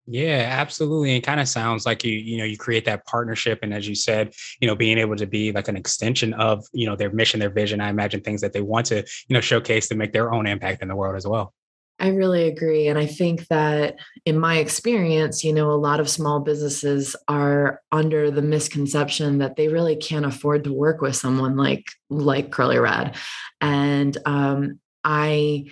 Yeah, 0.07 0.47
absolutely. 0.49 1.17
It 1.17 1.21
kind 1.21 1.41
of 1.41 1.49
sounds 1.49 1.85
like 1.85 2.05
you, 2.05 2.13
you 2.13 2.37
know, 2.37 2.45
you 2.45 2.57
create 2.57 2.85
that 2.85 3.05
partnership. 3.07 3.59
And 3.61 3.73
as 3.73 3.89
you 3.89 3.93
said, 3.93 4.33
you 4.61 4.69
know, 4.69 4.75
being 4.75 4.97
able 4.97 5.17
to 5.17 5.27
be 5.27 5.51
like 5.51 5.67
an 5.67 5.75
extension 5.75 6.33
of, 6.35 6.65
you 6.71 6.85
know, 6.85 6.95
their 6.95 7.11
mission, 7.11 7.41
their 7.41 7.49
vision. 7.49 7.81
I 7.81 7.89
imagine 7.89 8.21
things 8.21 8.39
that 8.39 8.53
they 8.53 8.61
want 8.61 8.85
to, 8.85 9.03
you 9.27 9.33
know, 9.33 9.41
showcase 9.41 9.89
to 9.89 9.95
make 9.95 10.13
their 10.13 10.33
own 10.33 10.47
impact 10.47 10.81
in 10.81 10.87
the 10.87 10.95
world 10.95 11.17
as 11.17 11.27
well. 11.27 11.53
I 11.99 12.09
really 12.09 12.47
agree. 12.47 12.87
And 12.87 12.97
I 12.97 13.05
think 13.05 13.47
that 13.47 13.97
in 14.25 14.39
my 14.39 14.57
experience, 14.57 15.43
you 15.43 15.51
know, 15.53 15.71
a 15.71 15.73
lot 15.73 15.99
of 15.99 16.09
small 16.09 16.39
businesses 16.39 17.15
are 17.27 17.81
under 17.91 18.31
the 18.31 18.41
misconception 18.41 19.39
that 19.39 19.57
they 19.57 19.67
really 19.67 19.97
can't 19.97 20.25
afford 20.25 20.63
to 20.63 20.73
work 20.73 21.01
with 21.01 21.15
someone 21.15 21.57
like 21.57 21.85
like 22.09 22.51
Curly 22.51 22.79
Red. 22.79 23.15
And 23.59 24.17
um, 24.25 24.79
I 25.03 25.65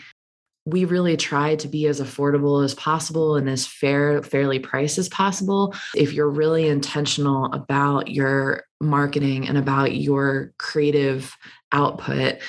we 0.65 0.83
really 0.83 1.15
try 1.15 1.55
to 1.55 1.67
be 1.69 1.87
as 1.87 2.01
affordable 2.01 2.61
as 2.61 2.75
possible 2.75 3.37
and 3.37 3.49
as 3.49 3.65
fair 3.65 4.21
fairly 4.21 4.59
priced 4.59 4.97
as 4.97 5.07
possible 5.07 5.73
if 5.95 6.11
you're 6.11 6.29
really 6.29 6.67
intentional 6.67 7.45
about 7.53 8.09
your 8.09 8.65
marketing 8.81 9.47
and 9.47 9.57
about 9.57 9.95
your 9.95 10.51
creative 10.57 11.33
output 11.71 12.39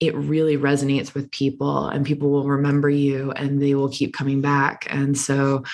it 0.00 0.14
really 0.14 0.56
resonates 0.56 1.14
with 1.14 1.30
people 1.30 1.86
and 1.88 2.04
people 2.04 2.30
will 2.30 2.48
remember 2.48 2.90
you 2.90 3.30
and 3.32 3.62
they 3.62 3.74
will 3.74 3.88
keep 3.88 4.12
coming 4.12 4.40
back. 4.40 4.86
And 4.90 5.16
so 5.16 5.64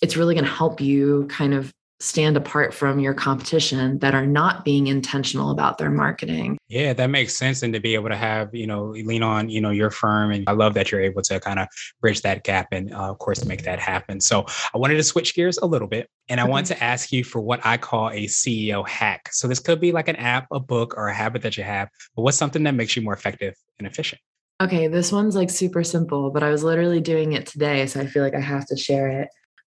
it's 0.00 0.16
really 0.16 0.34
going 0.34 0.44
to 0.44 0.50
help 0.50 0.80
you 0.80 1.26
kind 1.28 1.54
of 1.54 1.72
stand 2.00 2.36
apart 2.36 2.72
from 2.72 3.00
your 3.00 3.14
competition 3.14 3.98
that 3.98 4.14
are 4.14 4.26
not 4.26 4.64
being 4.64 4.86
intentional 4.86 5.50
about 5.50 5.78
their 5.78 5.90
marketing. 5.90 6.56
Yeah, 6.68 6.92
that 6.92 7.08
makes 7.08 7.36
sense. 7.36 7.62
And 7.62 7.74
to 7.74 7.80
be 7.80 7.94
able 7.94 8.08
to 8.08 8.16
have, 8.16 8.54
you 8.54 8.66
know, 8.66 8.86
lean 8.90 9.22
on, 9.22 9.48
you 9.48 9.60
know, 9.60 9.70
your 9.70 9.90
firm. 9.90 10.30
And 10.30 10.44
I 10.48 10.52
love 10.52 10.74
that 10.74 10.92
you're 10.92 11.00
able 11.00 11.22
to 11.22 11.40
kind 11.40 11.58
of 11.58 11.66
bridge 12.00 12.22
that 12.22 12.44
gap 12.44 12.68
and, 12.72 12.92
uh, 12.94 13.10
of 13.10 13.18
course, 13.18 13.44
make 13.44 13.62
that 13.64 13.80
happen. 13.80 14.20
So 14.20 14.46
I 14.72 14.78
wanted 14.78 14.96
to 14.96 15.02
switch 15.02 15.34
gears 15.34 15.58
a 15.58 15.66
little 15.66 15.88
bit. 15.88 16.08
And 16.28 16.40
I 16.40 16.44
want 16.44 16.66
to 16.66 16.82
ask 16.82 17.10
you 17.10 17.24
for 17.24 17.40
what 17.40 17.64
I 17.64 17.76
call 17.78 18.10
a 18.10 18.26
CEO 18.26 18.86
hack. 18.86 19.30
So 19.32 19.48
this 19.48 19.58
could 19.58 19.80
be 19.80 19.92
like 19.92 20.08
an 20.08 20.16
app, 20.16 20.46
a 20.52 20.60
book, 20.60 20.94
or 20.96 21.08
a 21.08 21.14
habit 21.14 21.42
that 21.42 21.56
you 21.56 21.64
have, 21.64 21.88
but 22.14 22.22
what's 22.22 22.36
something 22.36 22.62
that 22.64 22.74
makes 22.74 22.96
you 22.96 23.02
more 23.02 23.14
effective 23.14 23.54
and 23.78 23.88
efficient? 23.88 24.20
Okay, 24.60 24.88
this 24.88 25.12
one's 25.12 25.36
like 25.36 25.50
super 25.50 25.84
simple, 25.84 26.30
but 26.30 26.42
I 26.42 26.50
was 26.50 26.64
literally 26.64 27.00
doing 27.00 27.32
it 27.32 27.46
today. 27.46 27.86
So 27.86 28.00
I 28.00 28.06
feel 28.06 28.24
like 28.24 28.34
I 28.34 28.40
have 28.40 28.66
to 28.66 28.76
share 28.76 29.08
it. 29.08 29.28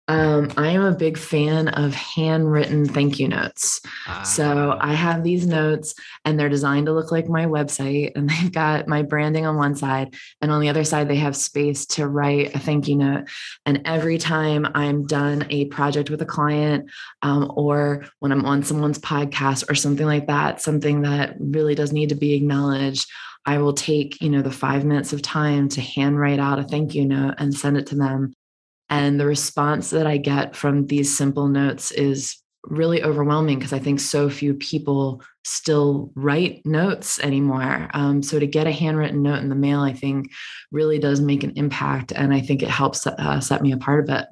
Um, 0.10 0.51
I 0.58 0.70
am 0.70 0.82
a 0.82 0.96
big 0.96 1.20
fan 1.20 1.68
of 1.68 1.94
handwritten 1.94 2.88
thank 2.88 3.20
you 3.20 3.28
notes. 3.28 3.80
So 4.24 4.72
ah. 4.72 4.78
I 4.82 4.94
have 4.94 5.24
these 5.24 5.46
notes 5.46 5.94
and 6.25 6.39
they're 6.39 6.50
designed 6.50 6.88
to 6.88 6.94
look 6.94 7.12
like 7.12 7.30
my 7.30 7.46
website. 7.46 8.13
And 8.16 8.28
they've 8.30 8.51
got 8.51 8.88
my 8.88 9.04
branding 9.04 9.46
on 9.46 9.56
one 9.56 9.75
side. 9.75 10.16
And 10.42 10.51
on 10.51 10.62
the 10.62 10.70
other 10.70 10.84
side, 10.84 11.08
they 11.08 11.18
have 11.18 11.36
space 11.36 11.86
to 11.88 12.08
write 12.08 12.56
a 12.56 12.60
thank 12.60 12.88
you 12.88 12.96
note. 12.96 13.30
And 13.68 13.84
every 13.86 14.18
time 14.18 14.68
I'm 14.74 15.06
done 15.06 15.46
a 15.51 15.66
project 15.66 16.10
with 16.10 16.24
a 16.24 16.25
client 16.25 16.89
um, 17.22 17.51
or 17.56 18.06
when 18.18 18.32
I'm 18.32 18.46
on 18.46 18.63
someone's 18.63 19.00
podcast 19.00 19.70
or 19.70 19.75
something 19.75 20.08
like 20.08 20.25
that, 20.25 20.60
something 20.60 21.04
that 21.04 21.36
really 21.39 21.75
does 21.75 21.94
need 21.94 22.10
to 22.10 22.16
be 22.16 22.34
acknowledged, 22.34 23.08
I 23.46 23.60
will 23.60 23.74
take, 23.74 24.20
you 24.22 24.30
know, 24.30 24.42
the 24.42 24.51
five 24.51 24.86
minutes 24.86 25.13
of 25.13 25.22
time 25.22 25.70
to 25.70 25.82
handwrite 25.82 26.39
out 26.39 26.58
a 26.58 26.63
thank 26.63 26.96
you 26.96 27.06
note 27.06 27.36
and 27.38 27.54
send 27.54 27.78
it 27.78 27.86
to 27.88 27.96
them. 27.96 28.34
And 28.89 29.19
the 29.19 29.25
response 29.25 29.89
that 29.91 30.08
I 30.08 30.17
get 30.17 30.55
from 30.55 30.88
these 30.88 31.15
simple 31.15 31.48
notes 31.48 31.91
is 31.91 32.38
really 32.63 33.03
overwhelming 33.03 33.58
because 33.58 33.74
I 33.74 33.79
think 33.79 34.00
so 34.00 34.29
few 34.29 34.53
people 34.53 35.22
still 35.43 36.12
write 36.15 36.65
notes 36.65 37.19
anymore. 37.19 37.89
Um, 37.93 38.22
so 38.22 38.39
to 38.39 38.48
get 38.48 38.67
a 38.67 38.72
handwritten 38.72 39.22
note 39.22 39.39
in 39.39 39.50
the 39.50 39.55
mail, 39.55 39.81
I 39.81 39.93
think 39.93 40.31
really 40.72 41.00
does 41.00 41.22
make 41.22 41.43
an 41.43 41.53
impact. 41.55 42.12
And 42.12 42.34
I 42.34 42.41
think 42.41 42.62
it 42.62 42.69
helps 42.69 43.08
uh, 43.08 43.39
set 43.39 43.62
me 43.62 43.72
apart 43.72 44.03
a 44.03 44.13
bit. 44.13 44.25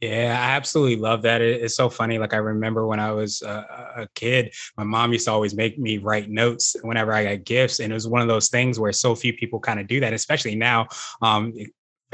Yeah, 0.00 0.38
I 0.38 0.56
absolutely 0.56 0.96
love 0.96 1.22
that. 1.22 1.40
It's 1.40 1.74
so 1.74 1.88
funny. 1.88 2.18
Like 2.18 2.34
I 2.34 2.38
remember 2.38 2.86
when 2.86 3.00
I 3.00 3.12
was 3.12 3.40
a, 3.40 4.06
kid, 4.14 4.54
my 4.76 4.84
mom 4.84 5.12
used 5.12 5.24
to 5.24 5.32
always 5.32 5.54
make 5.54 5.78
me 5.78 5.96
write 5.96 6.28
notes 6.28 6.76
whenever 6.82 7.14
I 7.14 7.24
got 7.24 7.46
gifts, 7.46 7.80
and 7.80 7.90
it 7.90 7.94
was 7.94 8.06
one 8.06 8.20
of 8.20 8.28
those 8.28 8.50
things 8.50 8.78
where 8.78 8.92
so 8.92 9.14
few 9.14 9.32
people 9.32 9.58
kind 9.58 9.80
of 9.80 9.86
do 9.86 10.00
that, 10.00 10.12
especially 10.12 10.54
now. 10.54 10.88
Um, 11.22 11.54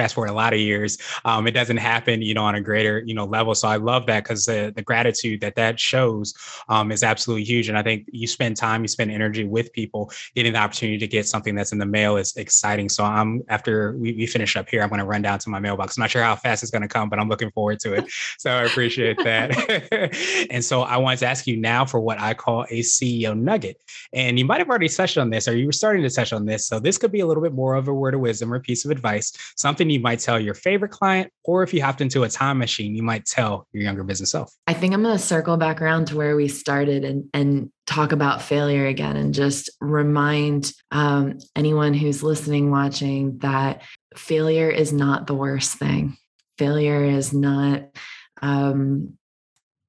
fast 0.02 0.14
forward 0.14 0.30
a 0.30 0.34
lot 0.34 0.52
of 0.52 0.58
years, 0.58 0.98
um, 1.24 1.46
it 1.46 1.52
doesn't 1.52 1.76
happen, 1.76 2.22
you 2.22 2.34
know, 2.34 2.44
on 2.44 2.56
a 2.56 2.60
greater, 2.60 3.02
you 3.06 3.14
know, 3.14 3.24
level. 3.24 3.54
So 3.54 3.68
I 3.68 3.76
love 3.76 4.06
that 4.06 4.24
because 4.24 4.44
the, 4.46 4.72
the 4.74 4.82
gratitude 4.82 5.40
that 5.42 5.54
that 5.54 5.78
shows 5.78 6.34
um, 6.68 6.90
is 6.90 7.04
absolutely 7.04 7.44
huge. 7.44 7.68
And 7.68 7.78
I 7.78 7.82
think 7.82 8.08
you 8.10 8.26
spend 8.26 8.56
time, 8.56 8.82
you 8.82 8.88
spend 8.88 9.12
energy 9.12 9.44
with 9.44 9.72
people, 9.72 10.10
getting 10.34 10.54
the 10.54 10.58
opportunity 10.58 10.98
to 10.98 11.06
get 11.06 11.26
something 11.28 11.54
that's 11.54 11.70
in 11.70 11.78
the 11.78 11.86
mail 11.86 12.16
is 12.16 12.34
exciting. 12.36 12.88
So 12.88 13.04
I'm 13.04 13.42
after 13.48 13.96
we, 13.96 14.12
we 14.14 14.26
finish 14.26 14.56
up 14.56 14.68
here, 14.68 14.82
I'm 14.82 14.88
going 14.88 14.98
to 14.98 15.04
run 15.04 15.22
down 15.22 15.38
to 15.38 15.50
my 15.50 15.60
mailbox. 15.60 15.96
I'm 15.96 16.02
not 16.02 16.10
sure 16.10 16.22
how 16.22 16.34
fast 16.34 16.64
it's 16.64 16.72
going 16.72 16.82
to 16.82 16.88
come, 16.88 17.08
but 17.08 17.20
I'm 17.20 17.28
looking 17.28 17.52
forward 17.52 17.78
to 17.80 17.94
it. 17.94 18.10
So 18.38 18.50
I 18.50 18.64
appreciate 18.64 19.18
that. 19.22 20.46
and 20.50 20.64
so 20.64 20.82
I 20.82 20.96
wanted 20.96 21.20
to 21.20 21.26
ask 21.26 21.46
you 21.46 21.56
now 21.56 21.84
for 21.84 22.00
what 22.00 22.20
I 22.20 22.34
call 22.34 22.64
a 22.70 22.80
CEO 22.80 23.38
nugget. 23.38 23.80
And 24.12 24.36
you 24.36 24.44
might 24.44 24.58
have 24.58 24.68
already 24.68 24.88
touched 24.88 25.18
on 25.18 25.30
this, 25.30 25.46
or 25.46 25.56
you 25.56 25.66
were 25.66 25.72
starting 25.72 26.02
to 26.02 26.10
touch 26.10 26.32
on 26.32 26.44
this. 26.44 26.66
So 26.66 26.80
this 26.80 26.98
could 26.98 27.12
be 27.12 27.20
a 27.20 27.26
little 27.26 27.42
bit 27.42 27.52
more 27.52 27.74
of 27.74 27.86
a 27.86 27.94
word 27.94 28.14
of 28.14 28.20
wisdom 28.20 28.52
or 28.52 28.58
piece 28.58 28.84
of 28.84 28.90
advice, 28.90 29.32
something 29.56 29.91
you 29.92 30.00
might 30.00 30.18
tell 30.18 30.40
your 30.40 30.54
favorite 30.54 30.90
client, 30.90 31.30
or 31.44 31.62
if 31.62 31.72
you 31.72 31.82
hopped 31.82 32.00
into 32.00 32.22
a 32.22 32.28
time 32.28 32.58
machine, 32.58 32.94
you 32.94 33.02
might 33.02 33.26
tell 33.26 33.66
your 33.72 33.82
younger 33.82 34.04
business 34.04 34.30
self. 34.30 34.52
I 34.66 34.74
think 34.74 34.94
I'm 34.94 35.02
going 35.02 35.16
to 35.16 35.22
circle 35.22 35.56
back 35.56 35.80
around 35.80 36.06
to 36.08 36.16
where 36.16 36.36
we 36.36 36.48
started 36.48 37.04
and, 37.04 37.24
and 37.32 37.70
talk 37.86 38.12
about 38.12 38.42
failure 38.42 38.86
again 38.86 39.16
and 39.16 39.34
just 39.34 39.70
remind 39.80 40.72
um, 40.90 41.38
anyone 41.54 41.94
who's 41.94 42.22
listening, 42.22 42.70
watching 42.70 43.38
that 43.38 43.82
failure 44.16 44.70
is 44.70 44.92
not 44.92 45.26
the 45.26 45.34
worst 45.34 45.76
thing. 45.76 46.16
Failure 46.58 47.04
is 47.04 47.32
not 47.32 47.84
um, 48.40 49.16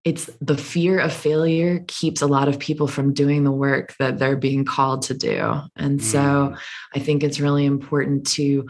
it's 0.03 0.29
the 0.41 0.57
fear 0.57 0.99
of 0.99 1.13
failure 1.13 1.83
keeps 1.87 2.21
a 2.21 2.27
lot 2.27 2.49
of 2.49 2.59
people 2.59 2.87
from 2.87 3.13
doing 3.13 3.43
the 3.43 3.51
work 3.51 3.95
that 3.99 4.19
they're 4.19 4.35
being 4.35 4.65
called 4.65 5.03
to 5.03 5.13
do. 5.13 5.61
And 5.77 6.03
so 6.03 6.19
mm. 6.19 6.59
I 6.93 6.99
think 6.99 7.23
it's 7.23 7.39
really 7.39 7.65
important 7.65 8.27
to 8.31 8.67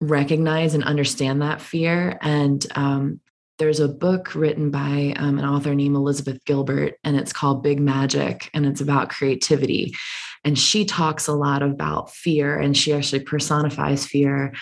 recognize 0.00 0.74
and 0.74 0.84
understand 0.84 1.42
that 1.42 1.60
fear. 1.60 2.18
And 2.20 2.64
um, 2.76 3.20
there's 3.58 3.80
a 3.80 3.88
book 3.88 4.34
written 4.34 4.70
by 4.70 5.14
um, 5.16 5.38
an 5.38 5.44
author 5.44 5.74
named 5.74 5.94
Elizabeth 5.96 6.44
Gilbert, 6.44 6.94
and 7.04 7.16
it's 7.16 7.32
called 7.32 7.62
Big 7.62 7.78
Magic, 7.78 8.50
and 8.52 8.66
it's 8.66 8.80
about 8.80 9.10
creativity. 9.10 9.94
And 10.44 10.58
she 10.58 10.84
talks 10.84 11.28
a 11.28 11.32
lot 11.32 11.62
about 11.62 12.10
fear, 12.10 12.58
and 12.58 12.76
she 12.76 12.92
actually 12.92 13.22
personifies 13.22 14.06
fear. 14.06 14.52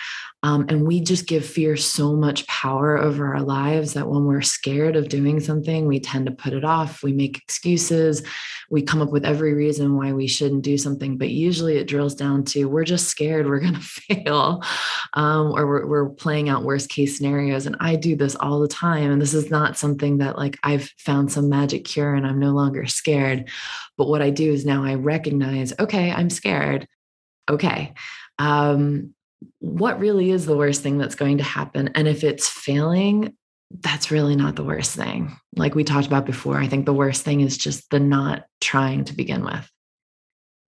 Um, 0.43 0.65
and 0.67 0.85
we 0.85 0.99
just 0.99 1.25
give 1.25 1.45
fear 1.45 1.77
so 1.77 2.13
much 2.13 2.45
power 2.47 2.97
over 2.97 3.33
our 3.33 3.41
lives 3.41 3.93
that 3.93 4.09
when 4.09 4.25
we're 4.25 4.41
scared 4.41 4.97
of 4.97 5.07
doing 5.07 5.39
something, 5.39 5.87
we 5.87 6.01
tend 6.01 6.25
to 6.25 6.33
put 6.33 6.51
it 6.51 6.65
off. 6.65 7.01
We 7.01 7.13
make 7.13 7.37
excuses. 7.37 8.23
We 8.69 8.81
come 8.81 9.01
up 9.01 9.09
with 9.09 9.23
every 9.23 9.53
reason 9.53 9.95
why 9.95 10.11
we 10.11 10.27
shouldn't 10.27 10.63
do 10.63 10.77
something. 10.77 11.17
But 11.17 11.29
usually 11.29 11.77
it 11.77 11.87
drills 11.87 12.13
down 12.13 12.43
to 12.45 12.65
we're 12.65 12.83
just 12.83 13.07
scared 13.07 13.47
we're 13.47 13.61
going 13.61 13.73
to 13.75 13.79
fail 13.79 14.61
um, 15.13 15.53
or 15.53 15.65
we're, 15.65 15.87
we're 15.87 16.09
playing 16.09 16.49
out 16.49 16.63
worst 16.63 16.89
case 16.89 17.17
scenarios. 17.17 17.65
And 17.65 17.77
I 17.79 17.95
do 17.95 18.17
this 18.17 18.35
all 18.35 18.59
the 18.59 18.67
time. 18.67 19.11
And 19.11 19.21
this 19.21 19.33
is 19.33 19.49
not 19.49 19.77
something 19.77 20.17
that 20.17 20.37
like 20.37 20.59
I've 20.61 20.89
found 20.97 21.31
some 21.31 21.47
magic 21.47 21.85
cure 21.85 22.13
and 22.13 22.27
I'm 22.27 22.39
no 22.39 22.51
longer 22.51 22.85
scared. 22.85 23.49
But 23.97 24.09
what 24.09 24.21
I 24.21 24.29
do 24.29 24.51
is 24.51 24.65
now 24.65 24.83
I 24.83 24.95
recognize, 24.95 25.71
okay, 25.79 26.11
I'm 26.11 26.29
scared. 26.29 26.85
Okay. 27.49 27.93
Um, 28.39 29.13
what 29.59 29.99
really 29.99 30.31
is 30.31 30.45
the 30.45 30.57
worst 30.57 30.81
thing 30.81 30.97
that's 30.97 31.15
going 31.15 31.37
to 31.37 31.43
happen? 31.43 31.89
And 31.95 32.07
if 32.07 32.23
it's 32.23 32.47
failing, 32.47 33.35
that's 33.81 34.11
really 34.11 34.35
not 34.35 34.55
the 34.55 34.63
worst 34.63 34.95
thing. 34.95 35.35
Like 35.55 35.75
we 35.75 35.83
talked 35.83 36.07
about 36.07 36.25
before, 36.25 36.57
I 36.57 36.67
think 36.67 36.85
the 36.85 36.93
worst 36.93 37.23
thing 37.23 37.41
is 37.41 37.57
just 37.57 37.89
the 37.89 37.99
not 37.99 38.45
trying 38.61 39.05
to 39.05 39.13
begin 39.13 39.43
with. 39.43 39.69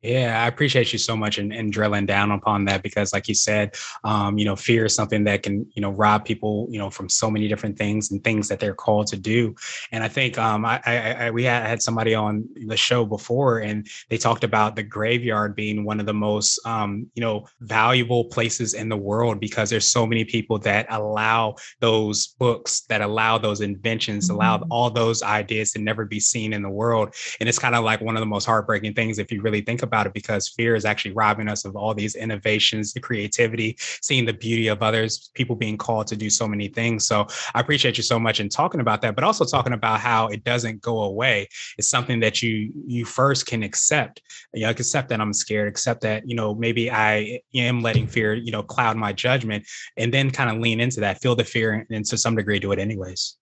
Yeah, 0.05 0.43
I 0.43 0.47
appreciate 0.47 0.93
you 0.93 0.99
so 0.99 1.17
much 1.17 1.39
and, 1.39 1.51
and 1.51 1.73
drilling 1.73 2.05
down 2.05 2.29
upon 2.29 2.65
that 2.65 2.83
because, 2.83 3.11
like 3.11 3.27
you 3.27 3.33
said, 3.33 3.75
um, 4.03 4.37
you 4.37 4.45
know, 4.45 4.55
fear 4.55 4.85
is 4.85 4.93
something 4.93 5.23
that 5.23 5.41
can, 5.41 5.65
you 5.73 5.81
know, 5.81 5.89
rob 5.89 6.25
people, 6.25 6.67
you 6.69 6.77
know, 6.77 6.91
from 6.91 7.09
so 7.09 7.31
many 7.31 7.47
different 7.47 7.75
things 7.75 8.11
and 8.11 8.23
things 8.23 8.47
that 8.47 8.59
they're 8.59 8.75
called 8.75 9.07
to 9.07 9.17
do. 9.17 9.55
And 9.91 10.03
I 10.03 10.07
think 10.07 10.37
um, 10.37 10.63
I, 10.63 10.79
I, 10.85 10.97
I, 10.97 11.31
we 11.31 11.43
had, 11.43 11.65
had 11.65 11.81
somebody 11.81 12.13
on 12.13 12.47
the 12.67 12.77
show 12.77 13.03
before, 13.03 13.59
and 13.59 13.87
they 14.09 14.17
talked 14.17 14.43
about 14.43 14.75
the 14.75 14.83
graveyard 14.83 15.55
being 15.55 15.83
one 15.83 15.99
of 15.99 16.05
the 16.05 16.13
most, 16.13 16.63
um, 16.67 17.07
you 17.15 17.21
know, 17.21 17.47
valuable 17.61 18.25
places 18.25 18.75
in 18.75 18.89
the 18.89 18.97
world 18.97 19.39
because 19.39 19.71
there's 19.71 19.89
so 19.89 20.05
many 20.05 20.23
people 20.23 20.59
that 20.59 20.85
allow 20.89 21.55
those 21.79 22.27
books, 22.27 22.81
that 22.89 23.01
allow 23.01 23.39
those 23.39 23.61
inventions, 23.61 24.27
mm-hmm. 24.27 24.35
allow 24.35 24.61
all 24.69 24.91
those 24.91 25.23
ideas 25.23 25.71
to 25.71 25.79
never 25.79 26.05
be 26.05 26.19
seen 26.19 26.53
in 26.53 26.61
the 26.61 26.69
world. 26.69 27.15
And 27.39 27.49
it's 27.49 27.57
kind 27.57 27.73
of 27.73 27.83
like 27.83 28.01
one 28.01 28.15
of 28.15 28.19
the 28.19 28.27
most 28.27 28.45
heartbreaking 28.45 28.93
things 28.93 29.17
if 29.17 29.31
you 29.31 29.41
really 29.41 29.61
think 29.61 29.81
about 29.81 29.94
about 29.95 30.07
it 30.07 30.13
because 30.13 30.49
fear 30.49 30.75
is 30.75 30.83
actually 30.83 31.13
robbing 31.13 31.47
us 31.47 31.63
of 31.63 31.75
all 31.75 31.93
these 31.93 32.15
innovations, 32.15 32.91
the 32.91 32.99
creativity, 32.99 33.77
seeing 33.79 34.25
the 34.25 34.33
beauty 34.33 34.67
of 34.67 34.83
others, 34.83 35.31
people 35.33 35.55
being 35.55 35.77
called 35.77 36.05
to 36.07 36.17
do 36.17 36.29
so 36.29 36.45
many 36.47 36.67
things. 36.67 37.07
So 37.07 37.25
I 37.53 37.61
appreciate 37.61 37.95
you 37.95 38.03
so 38.03 38.19
much 38.19 38.41
in 38.41 38.49
talking 38.49 38.81
about 38.81 39.01
that, 39.01 39.15
but 39.15 39.23
also 39.23 39.45
talking 39.45 39.71
about 39.71 40.01
how 40.01 40.27
it 40.27 40.43
doesn't 40.43 40.81
go 40.81 41.03
away. 41.03 41.47
It's 41.77 41.87
something 41.87 42.19
that 42.19 42.41
you 42.43 42.73
you 42.85 43.05
first 43.05 43.45
can 43.45 43.63
accept. 43.63 44.21
You 44.53 44.63
know, 44.63 44.69
accept 44.69 45.07
that 45.09 45.21
I'm 45.21 45.33
scared, 45.33 45.69
accept 45.69 46.01
that, 46.01 46.27
you 46.27 46.35
know, 46.35 46.53
maybe 46.53 46.91
I 46.91 47.39
am 47.53 47.81
letting 47.81 48.07
fear, 48.07 48.33
you 48.33 48.51
know, 48.51 48.63
cloud 48.63 48.97
my 48.97 49.13
judgment, 49.13 49.65
and 49.95 50.13
then 50.13 50.29
kind 50.29 50.49
of 50.49 50.57
lean 50.61 50.81
into 50.81 50.99
that, 51.01 51.21
feel 51.21 51.35
the 51.35 51.45
fear, 51.45 51.85
and 51.89 52.05
to 52.05 52.17
some 52.17 52.35
degree 52.35 52.59
do 52.59 52.73
it 52.73 52.79
anyways. 52.79 53.37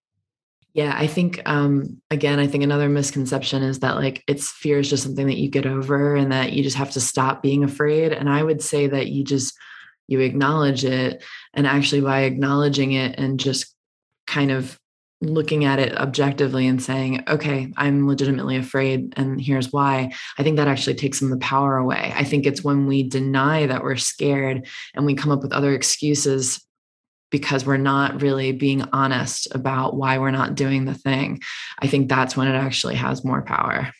Yeah, 0.73 0.95
I 0.97 1.05
think 1.05 1.39
um 1.45 2.01
again, 2.09 2.39
I 2.39 2.47
think 2.47 2.63
another 2.63 2.89
misconception 2.89 3.61
is 3.61 3.79
that 3.79 3.95
like 3.95 4.23
it's 4.27 4.49
fear 4.49 4.79
is 4.79 4.89
just 4.89 5.03
something 5.03 5.27
that 5.27 5.37
you 5.37 5.49
get 5.49 5.67
over 5.67 6.15
and 6.15 6.31
that 6.31 6.53
you 6.53 6.63
just 6.63 6.77
have 6.77 6.91
to 6.91 7.01
stop 7.01 7.43
being 7.43 7.63
afraid. 7.63 8.11
And 8.11 8.27
I 8.27 8.41
would 8.41 8.61
say 8.61 8.87
that 8.87 9.07
you 9.07 9.23
just 9.23 9.55
you 10.07 10.19
acknowledge 10.19 10.83
it 10.83 11.23
and 11.53 11.67
actually 11.67 12.01
by 12.01 12.21
acknowledging 12.21 12.93
it 12.93 13.19
and 13.19 13.39
just 13.39 13.73
kind 14.25 14.51
of 14.51 14.79
looking 15.21 15.63
at 15.63 15.79
it 15.79 15.95
objectively 15.97 16.67
and 16.67 16.83
saying, 16.83 17.23
okay, 17.29 17.71
I'm 17.77 18.07
legitimately 18.07 18.57
afraid 18.57 19.13
and 19.15 19.39
here's 19.39 19.71
why. 19.71 20.11
I 20.37 20.43
think 20.43 20.57
that 20.57 20.67
actually 20.67 20.95
takes 20.95 21.19
some 21.19 21.31
of 21.31 21.39
the 21.39 21.45
power 21.45 21.77
away. 21.77 22.11
I 22.15 22.23
think 22.23 22.45
it's 22.45 22.63
when 22.63 22.87
we 22.87 23.03
deny 23.03 23.67
that 23.67 23.83
we're 23.83 23.95
scared 23.95 24.67
and 24.95 25.05
we 25.05 25.13
come 25.13 25.31
up 25.31 25.41
with 25.41 25.53
other 25.53 25.73
excuses 25.73 26.65
because 27.33 27.65
we're 27.65 27.77
not 27.77 28.21
really 28.21 28.51
being 28.51 28.83
honest 28.93 29.47
about 29.55 29.95
why 29.95 30.19
we're 30.19 30.29
not 30.29 30.53
doing 30.53 30.85
the 30.85 30.93
thing. 30.93 31.41
I 31.79 31.87
think 31.87 32.07
that's 32.07 32.37
when 32.37 32.47
it 32.47 32.53
actually 32.53 32.93
has 32.93 33.25
more 33.25 33.41
power. 33.41 33.91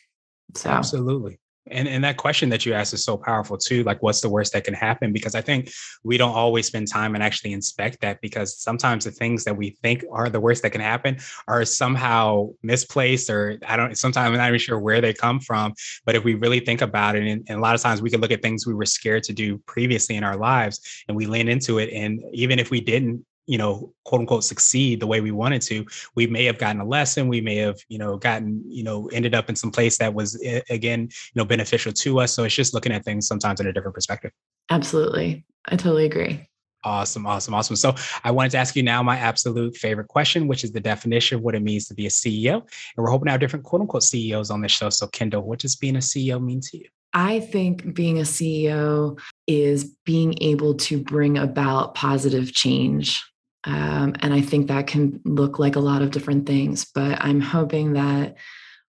So 0.54 0.70
absolutely. 0.70 1.40
And, 1.70 1.88
and 1.88 2.04
that 2.04 2.18
question 2.18 2.50
that 2.50 2.66
you 2.66 2.74
asked 2.74 2.92
is 2.92 3.04
so 3.04 3.16
powerful 3.16 3.56
too. 3.56 3.84
Like, 3.84 4.02
what's 4.02 4.20
the 4.20 4.28
worst 4.28 4.52
that 4.52 4.64
can 4.64 4.74
happen? 4.74 5.12
Because 5.12 5.34
I 5.34 5.40
think 5.40 5.70
we 6.02 6.18
don't 6.18 6.34
always 6.34 6.66
spend 6.66 6.88
time 6.88 7.14
and 7.14 7.24
actually 7.24 7.52
inspect 7.52 8.00
that 8.02 8.20
because 8.20 8.58
sometimes 8.60 9.04
the 9.04 9.10
things 9.10 9.44
that 9.44 9.56
we 9.56 9.70
think 9.70 10.04
are 10.12 10.28
the 10.28 10.40
worst 10.40 10.62
that 10.62 10.70
can 10.70 10.82
happen 10.82 11.16
are 11.48 11.64
somehow 11.64 12.50
misplaced, 12.62 13.30
or 13.30 13.58
I 13.66 13.76
don't, 13.76 13.96
sometimes 13.96 14.32
I'm 14.32 14.36
not 14.36 14.48
even 14.48 14.58
sure 14.58 14.78
where 14.78 15.00
they 15.00 15.14
come 15.14 15.40
from. 15.40 15.72
But 16.04 16.16
if 16.16 16.24
we 16.24 16.34
really 16.34 16.60
think 16.60 16.82
about 16.82 17.16
it, 17.16 17.26
and, 17.26 17.44
and 17.48 17.58
a 17.58 17.62
lot 17.62 17.74
of 17.74 17.80
times 17.80 18.02
we 18.02 18.10
can 18.10 18.20
look 18.20 18.32
at 18.32 18.42
things 18.42 18.66
we 18.66 18.74
were 18.74 18.86
scared 18.86 19.22
to 19.24 19.32
do 19.32 19.58
previously 19.58 20.16
in 20.16 20.24
our 20.24 20.36
lives 20.36 20.80
and 21.08 21.16
we 21.16 21.26
lean 21.26 21.48
into 21.48 21.78
it. 21.78 21.90
And 21.92 22.22
even 22.32 22.58
if 22.58 22.70
we 22.70 22.80
didn't 22.80 23.24
you 23.46 23.58
know, 23.58 23.92
quote 24.04 24.20
unquote, 24.20 24.44
succeed 24.44 25.00
the 25.00 25.06
way 25.06 25.20
we 25.20 25.30
wanted 25.30 25.62
to, 25.62 25.86
we 26.14 26.26
may 26.26 26.44
have 26.44 26.58
gotten 26.58 26.80
a 26.80 26.86
lesson. 26.86 27.28
We 27.28 27.40
may 27.40 27.56
have, 27.56 27.78
you 27.88 27.98
know, 27.98 28.16
gotten, 28.16 28.62
you 28.66 28.84
know, 28.84 29.08
ended 29.12 29.34
up 29.34 29.48
in 29.48 29.56
some 29.56 29.70
place 29.70 29.98
that 29.98 30.14
was 30.14 30.40
eh, 30.42 30.60
again, 30.70 31.02
you 31.02 31.36
know, 31.36 31.44
beneficial 31.44 31.92
to 31.92 32.20
us. 32.20 32.32
So 32.32 32.44
it's 32.44 32.54
just 32.54 32.74
looking 32.74 32.92
at 32.92 33.04
things 33.04 33.26
sometimes 33.26 33.60
in 33.60 33.66
a 33.66 33.72
different 33.72 33.94
perspective. 33.94 34.32
Absolutely. 34.70 35.44
I 35.66 35.76
totally 35.76 36.06
agree. 36.06 36.46
Awesome, 36.84 37.26
awesome, 37.26 37.54
awesome. 37.54 37.76
So 37.76 37.94
I 38.24 38.30
wanted 38.30 38.50
to 38.52 38.58
ask 38.58 38.76
you 38.76 38.82
now 38.82 39.02
my 39.02 39.16
absolute 39.16 39.74
favorite 39.74 40.08
question, 40.08 40.46
which 40.46 40.64
is 40.64 40.72
the 40.72 40.80
definition 40.80 41.38
of 41.38 41.42
what 41.42 41.54
it 41.54 41.62
means 41.62 41.88
to 41.88 41.94
be 41.94 42.06
a 42.06 42.10
CEO. 42.10 42.56
And 42.56 42.64
we're 42.98 43.10
hoping 43.10 43.26
to 43.26 43.30
have 43.30 43.40
different 43.40 43.64
quote 43.64 43.80
unquote 43.80 44.02
CEOs 44.02 44.50
on 44.50 44.60
this 44.60 44.72
show. 44.72 44.90
So 44.90 45.06
Kendall, 45.06 45.42
what 45.42 45.60
does 45.60 45.76
being 45.76 45.96
a 45.96 46.00
CEO 46.00 46.42
mean 46.42 46.60
to 46.60 46.78
you? 46.78 46.84
I 47.14 47.40
think 47.40 47.94
being 47.94 48.18
a 48.18 48.22
CEO 48.22 49.18
is 49.46 49.94
being 50.04 50.34
able 50.42 50.74
to 50.74 51.00
bring 51.00 51.38
about 51.38 51.94
positive 51.94 52.52
change 52.52 53.22
um, 53.66 54.14
and 54.20 54.34
I 54.34 54.40
think 54.40 54.68
that 54.68 54.86
can 54.86 55.20
look 55.24 55.58
like 55.58 55.76
a 55.76 55.80
lot 55.80 56.02
of 56.02 56.10
different 56.10 56.46
things. 56.46 56.84
But 56.84 57.22
I'm 57.24 57.40
hoping 57.40 57.94
that 57.94 58.36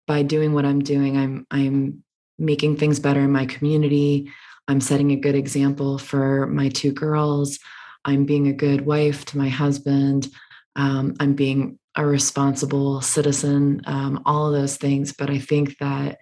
by 0.07 0.23
doing 0.23 0.53
what 0.55 0.65
I'm 0.65 0.81
doing, 0.81 1.17
I'm 1.17 1.47
I'm 1.51 2.03
making 2.39 2.77
things 2.77 2.99
better 2.99 3.21
in 3.21 3.33
my 3.33 3.47
community. 3.47 4.31
I'm 4.69 4.81
setting 4.81 5.13
a 5.13 5.17
good 5.17 5.35
example 5.35 5.99
for 5.99 6.47
my 6.47 6.69
two 6.69 6.93
girls. 6.93 7.59
I'm 8.05 8.25
being 8.25 8.49
a 8.49 8.53
good 8.53 8.85
wife 8.85 9.25
to 9.27 9.39
my 9.39 9.49
husband. 9.49 10.29
Um, 10.75 11.15
I'm 11.21 11.35
being 11.35 11.79
a 11.97 12.05
responsible 12.05 13.01
citizen, 13.01 13.81
um, 13.87 14.23
all 14.27 14.47
of 14.47 14.53
those 14.53 14.77
things. 14.77 15.13
But 15.13 15.31
I 15.31 15.39
think 15.39 15.79
that 15.79 16.19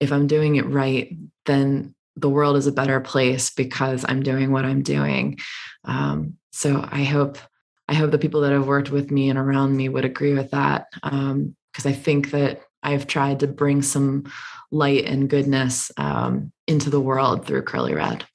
if 0.00 0.12
I'm 0.12 0.26
doing 0.26 0.56
it 0.56 0.66
right, 0.66 1.14
then 1.44 1.94
the 2.16 2.30
world 2.30 2.56
is 2.56 2.66
a 2.66 2.72
better 2.72 3.00
place 3.00 3.50
because 3.50 4.04
I'm 4.08 4.22
doing 4.22 4.52
what 4.52 4.64
I'm 4.64 4.82
doing. 4.82 5.38
Um, 5.84 6.38
so 6.50 6.82
I 6.90 7.04
hope 7.04 7.38
I 7.88 7.94
hope 7.94 8.10
the 8.10 8.18
people 8.18 8.40
that 8.42 8.52
have 8.52 8.66
worked 8.66 8.90
with 8.90 9.10
me 9.10 9.30
and 9.30 9.38
around 9.38 9.76
me 9.76 9.88
would 9.88 10.04
agree 10.04 10.34
with 10.34 10.50
that. 10.50 10.86
Because 10.94 11.12
um, 11.12 11.56
I 11.84 11.92
think 11.92 12.30
that 12.32 12.62
I've 12.82 13.06
tried 13.06 13.40
to 13.40 13.46
bring 13.46 13.82
some 13.82 14.30
light 14.70 15.04
and 15.04 15.30
goodness 15.30 15.90
um, 15.96 16.52
into 16.66 16.90
the 16.90 17.00
world 17.00 17.46
through 17.46 17.62
Curly 17.62 17.94
Red. 17.94 18.26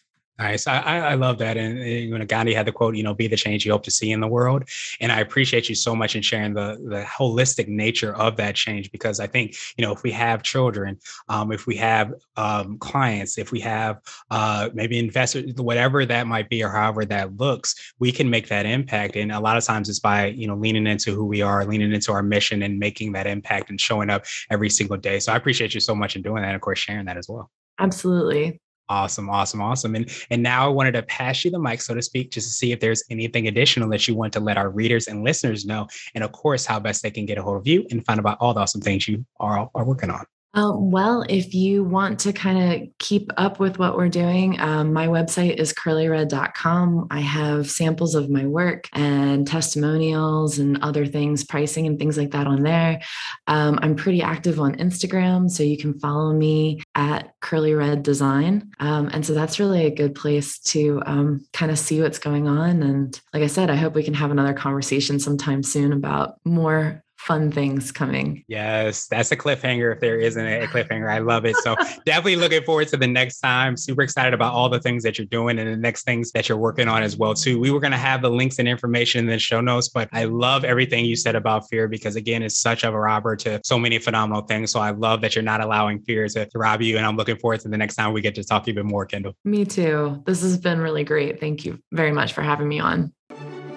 Nice. 0.42 0.66
I, 0.66 0.98
I 0.98 1.14
love 1.14 1.38
that. 1.38 1.56
And 1.56 1.78
you 1.78 2.18
know, 2.18 2.26
Gandhi 2.26 2.56
had 2.56 2.66
the 2.66 2.72
quote, 2.72 2.96
you 2.96 3.04
know, 3.04 3.14
be 3.14 3.28
the 3.28 3.36
change 3.36 3.64
you 3.64 3.72
hope 3.72 3.84
to 3.84 3.92
see 3.92 4.12
in 4.12 4.22
the 4.22 4.28
world. 4.28 4.64
And 5.00 5.12
I 5.12 5.20
appreciate 5.20 5.70
you 5.70 5.76
so 5.76 5.96
much 5.96 6.16
in 6.16 6.24
sharing 6.24 6.56
the, 6.56 6.80
the 6.84 7.04
holistic 7.04 7.68
nature 7.68 8.16
of 8.16 8.38
that 8.38 8.56
change, 8.56 8.92
because 8.92 9.20
I 9.20 9.28
think, 9.28 9.54
you 9.78 9.86
know, 9.86 9.92
if 9.92 10.02
we 10.02 10.12
have 10.14 10.42
children, 10.42 10.98
um, 11.30 11.52
if 11.52 11.68
we 11.68 11.76
have 11.76 12.16
um, 12.38 12.80
clients, 12.80 13.38
if 13.38 13.52
we 13.52 13.60
have 13.60 14.00
uh, 14.32 14.70
maybe 14.74 14.98
investors, 14.98 15.54
whatever 15.58 16.08
that 16.08 16.26
might 16.26 16.50
be, 16.50 16.64
or 16.64 16.70
however 16.70 17.06
that 17.06 17.38
looks, 17.38 17.94
we 18.00 18.12
can 18.12 18.28
make 18.28 18.48
that 18.48 18.66
impact. 18.66 19.16
And 19.18 19.32
a 19.32 19.40
lot 19.40 19.58
of 19.58 19.64
times 19.64 19.90
it's 19.90 20.00
by, 20.00 20.26
you 20.26 20.48
know, 20.48 20.56
leaning 20.56 20.88
into 20.88 21.14
who 21.14 21.26
we 21.26 21.44
are, 21.44 21.66
leaning 21.66 21.94
into 21.94 22.12
our 22.14 22.24
mission 22.24 22.64
and 22.64 22.80
making 22.80 23.12
that 23.12 23.28
impact 23.28 23.70
and 23.70 23.80
showing 23.80 24.10
up 24.10 24.26
every 24.50 24.72
single 24.72 24.98
day. 24.98 25.20
So 25.20 25.34
I 25.34 25.36
appreciate 25.36 25.76
you 25.76 25.82
so 25.82 25.94
much 25.94 26.16
in 26.16 26.24
doing 26.24 26.42
that. 26.42 26.48
And 26.48 26.56
of 26.56 26.62
course, 26.62 26.80
sharing 26.80 27.06
that 27.06 27.18
as 27.18 27.30
well. 27.30 27.52
Absolutely. 27.78 28.60
Awesome, 28.92 29.30
awesome, 29.30 29.62
awesome. 29.62 29.96
And 29.96 30.12
and 30.32 30.44
now 30.44 30.66
I 30.66 30.68
wanted 30.68 30.92
to 30.96 31.04
pass 31.04 31.46
you 31.46 31.52
the 31.52 31.58
mic, 31.58 31.82
so 31.82 31.94
to 31.96 32.02
speak, 32.02 32.30
just 32.30 32.50
to 32.50 32.54
see 32.54 32.74
if 32.74 32.82
there's 32.82 33.06
anything 33.10 33.48
additional 33.48 33.90
that 33.92 34.06
you 34.06 34.16
want 34.16 34.34
to 34.34 34.42
let 34.42 34.58
our 34.58 34.70
readers 34.70 35.08
and 35.08 35.24
listeners 35.24 35.66
know, 35.66 35.88
and 36.14 36.26
of 36.26 36.34
course, 36.34 36.66
how 36.66 36.78
best 36.78 37.02
they 37.02 37.10
can 37.10 37.26
get 37.26 37.38
a 37.38 37.42
hold 37.42 37.56
of 37.56 37.66
you 37.66 37.88
and 37.90 38.06
find 38.06 38.20
out 38.20 38.38
all 38.42 38.54
the 38.54 38.60
awesome 38.60 38.82
things 38.82 39.08
you 39.08 39.26
are 39.40 39.70
are 39.74 39.86
working 39.86 40.10
on. 40.10 40.26
Uh, 40.54 40.74
well, 40.76 41.24
if 41.30 41.54
you 41.54 41.82
want 41.82 42.20
to 42.20 42.34
kind 42.34 42.74
of 42.74 42.90
keep 43.00 43.32
up 43.38 43.60
with 43.60 43.80
what 43.80 43.96
we're 43.96 44.10
doing, 44.10 44.60
um, 44.60 44.92
my 44.92 45.08
website 45.08 45.56
is 45.56 45.72
curlyred.com. 45.74 47.08
I 47.10 47.22
have 47.22 47.70
samples 47.70 48.16
of 48.16 48.30
my 48.30 48.46
work 48.46 48.90
and 48.92 49.48
testimonials 49.48 50.60
and 50.60 50.78
other 50.84 51.06
things, 51.06 51.46
pricing 51.46 51.88
and 51.88 51.98
things 51.98 52.18
like 52.18 52.32
that 52.32 52.48
on 52.48 52.64
there. 52.64 53.02
Um, 53.48 53.80
I'm 53.82 53.96
pretty 53.96 54.22
active 54.22 54.60
on 54.60 54.76
Instagram, 54.76 55.50
so 55.50 55.64
you 55.64 55.78
can 55.78 55.98
follow 56.00 56.34
me 56.34 56.82
at 56.96 57.34
Curly 57.40 57.74
Red 57.74 58.04
Design. 58.04 58.72
Um, 58.82 59.10
and 59.14 59.26
so 59.26 59.34
that's 59.34 59.60
really 59.60 59.86
a 59.86 59.96
good 59.96 60.16
place 60.16 60.60
to 60.60 61.02
um, 61.06 61.46
kind 61.54 61.72
of 61.72 61.80
see 61.80 62.02
what's 62.02 62.20
going 62.20 62.50
on. 62.50 62.84
And 62.84 63.20
like 63.34 63.44
I 63.44 63.48
said, 63.48 63.70
I 63.70 63.76
hope 63.76 63.96
we 63.96 64.04
can 64.04 64.14
have 64.16 64.32
another 64.32 64.54
conversation 64.54 65.18
sometime 65.18 65.64
soon 65.64 65.94
about 65.94 66.36
more 66.44 67.04
fun 67.22 67.52
things 67.52 67.92
coming. 67.92 68.44
Yes, 68.48 69.08
that's 69.08 69.32
a 69.32 69.38
cliffhanger 69.38 69.94
if 69.94 70.00
there 70.00 70.20
isn't 70.20 70.44
a 70.44 70.66
cliffhanger. 70.68 71.10
I 71.10 71.20
love 71.20 71.46
it. 71.46 71.56
So 71.58 71.76
definitely 72.06 72.36
looking 72.36 72.64
forward 72.64 72.88
to 72.90 72.98
the 72.98 73.08
next 73.08 73.40
time. 73.40 73.78
Super 73.78 74.02
excited 74.02 74.34
about 74.34 74.54
all 74.54 74.70
the 74.70 74.80
things 74.80 75.04
that 75.04 75.18
you're 75.18 75.28
doing 75.28 75.60
and 75.60 75.70
the 75.70 75.78
next 75.78 76.04
things 76.04 76.32
that 76.32 76.50
you're 76.50 76.58
working 76.58 76.88
on 76.88 77.04
as 77.04 77.18
well 77.18 77.34
too. 77.34 77.60
We 77.60 77.72
were 77.72 77.80
going 77.80 77.92
to 77.92 77.98
have 77.98 78.22
the 78.22 78.30
links 78.30 78.58
and 78.58 78.68
information 78.68 79.20
in 79.20 79.28
the 79.28 79.38
show 79.38 79.62
notes, 79.62 79.90
but 79.90 80.10
I 80.12 80.26
love 80.26 80.66
everything 80.66 81.06
you 81.06 81.16
said 81.16 81.36
about 81.36 81.70
fear 81.70 81.88
because 81.88 82.16
again, 82.16 82.42
it's 82.42 82.58
such 82.58 82.84
a 82.84 82.92
robber 82.92 83.36
to 83.38 83.62
so 83.64 83.78
many 83.78 84.00
phenomenal 84.00 84.42
things. 84.42 84.72
So 84.72 84.80
I 84.80 84.92
love 84.92 85.22
that 85.22 85.36
you're 85.36 85.44
not 85.44 85.62
allowing 85.62 86.02
fear 86.02 86.28
to, 86.28 86.46
to 86.48 86.58
rob 86.58 86.82
you. 86.82 86.98
And 86.98 87.06
I'm 87.06 87.18
looking 87.18 87.38
forward 87.38 87.60
to 87.62 87.70
the 87.70 87.78
next 87.78 87.96
time 87.96 88.14
we 88.14 88.22
get 88.22 88.36
to 88.36 88.44
talk 88.44 88.68
even 88.68 88.88
more, 88.88 89.06
Kendall. 89.06 89.34
Me 89.46 89.64
too. 89.64 90.24
This 90.26 90.42
has 90.42 90.58
been 90.58 90.80
really 90.80 91.04
great. 91.04 91.40
Thank 91.40 91.66
you 91.66 91.80
very 91.92 92.12
much 92.12 92.34
for 92.34 92.42
having 92.42 92.68
me 92.68 92.80
on. 92.80 93.14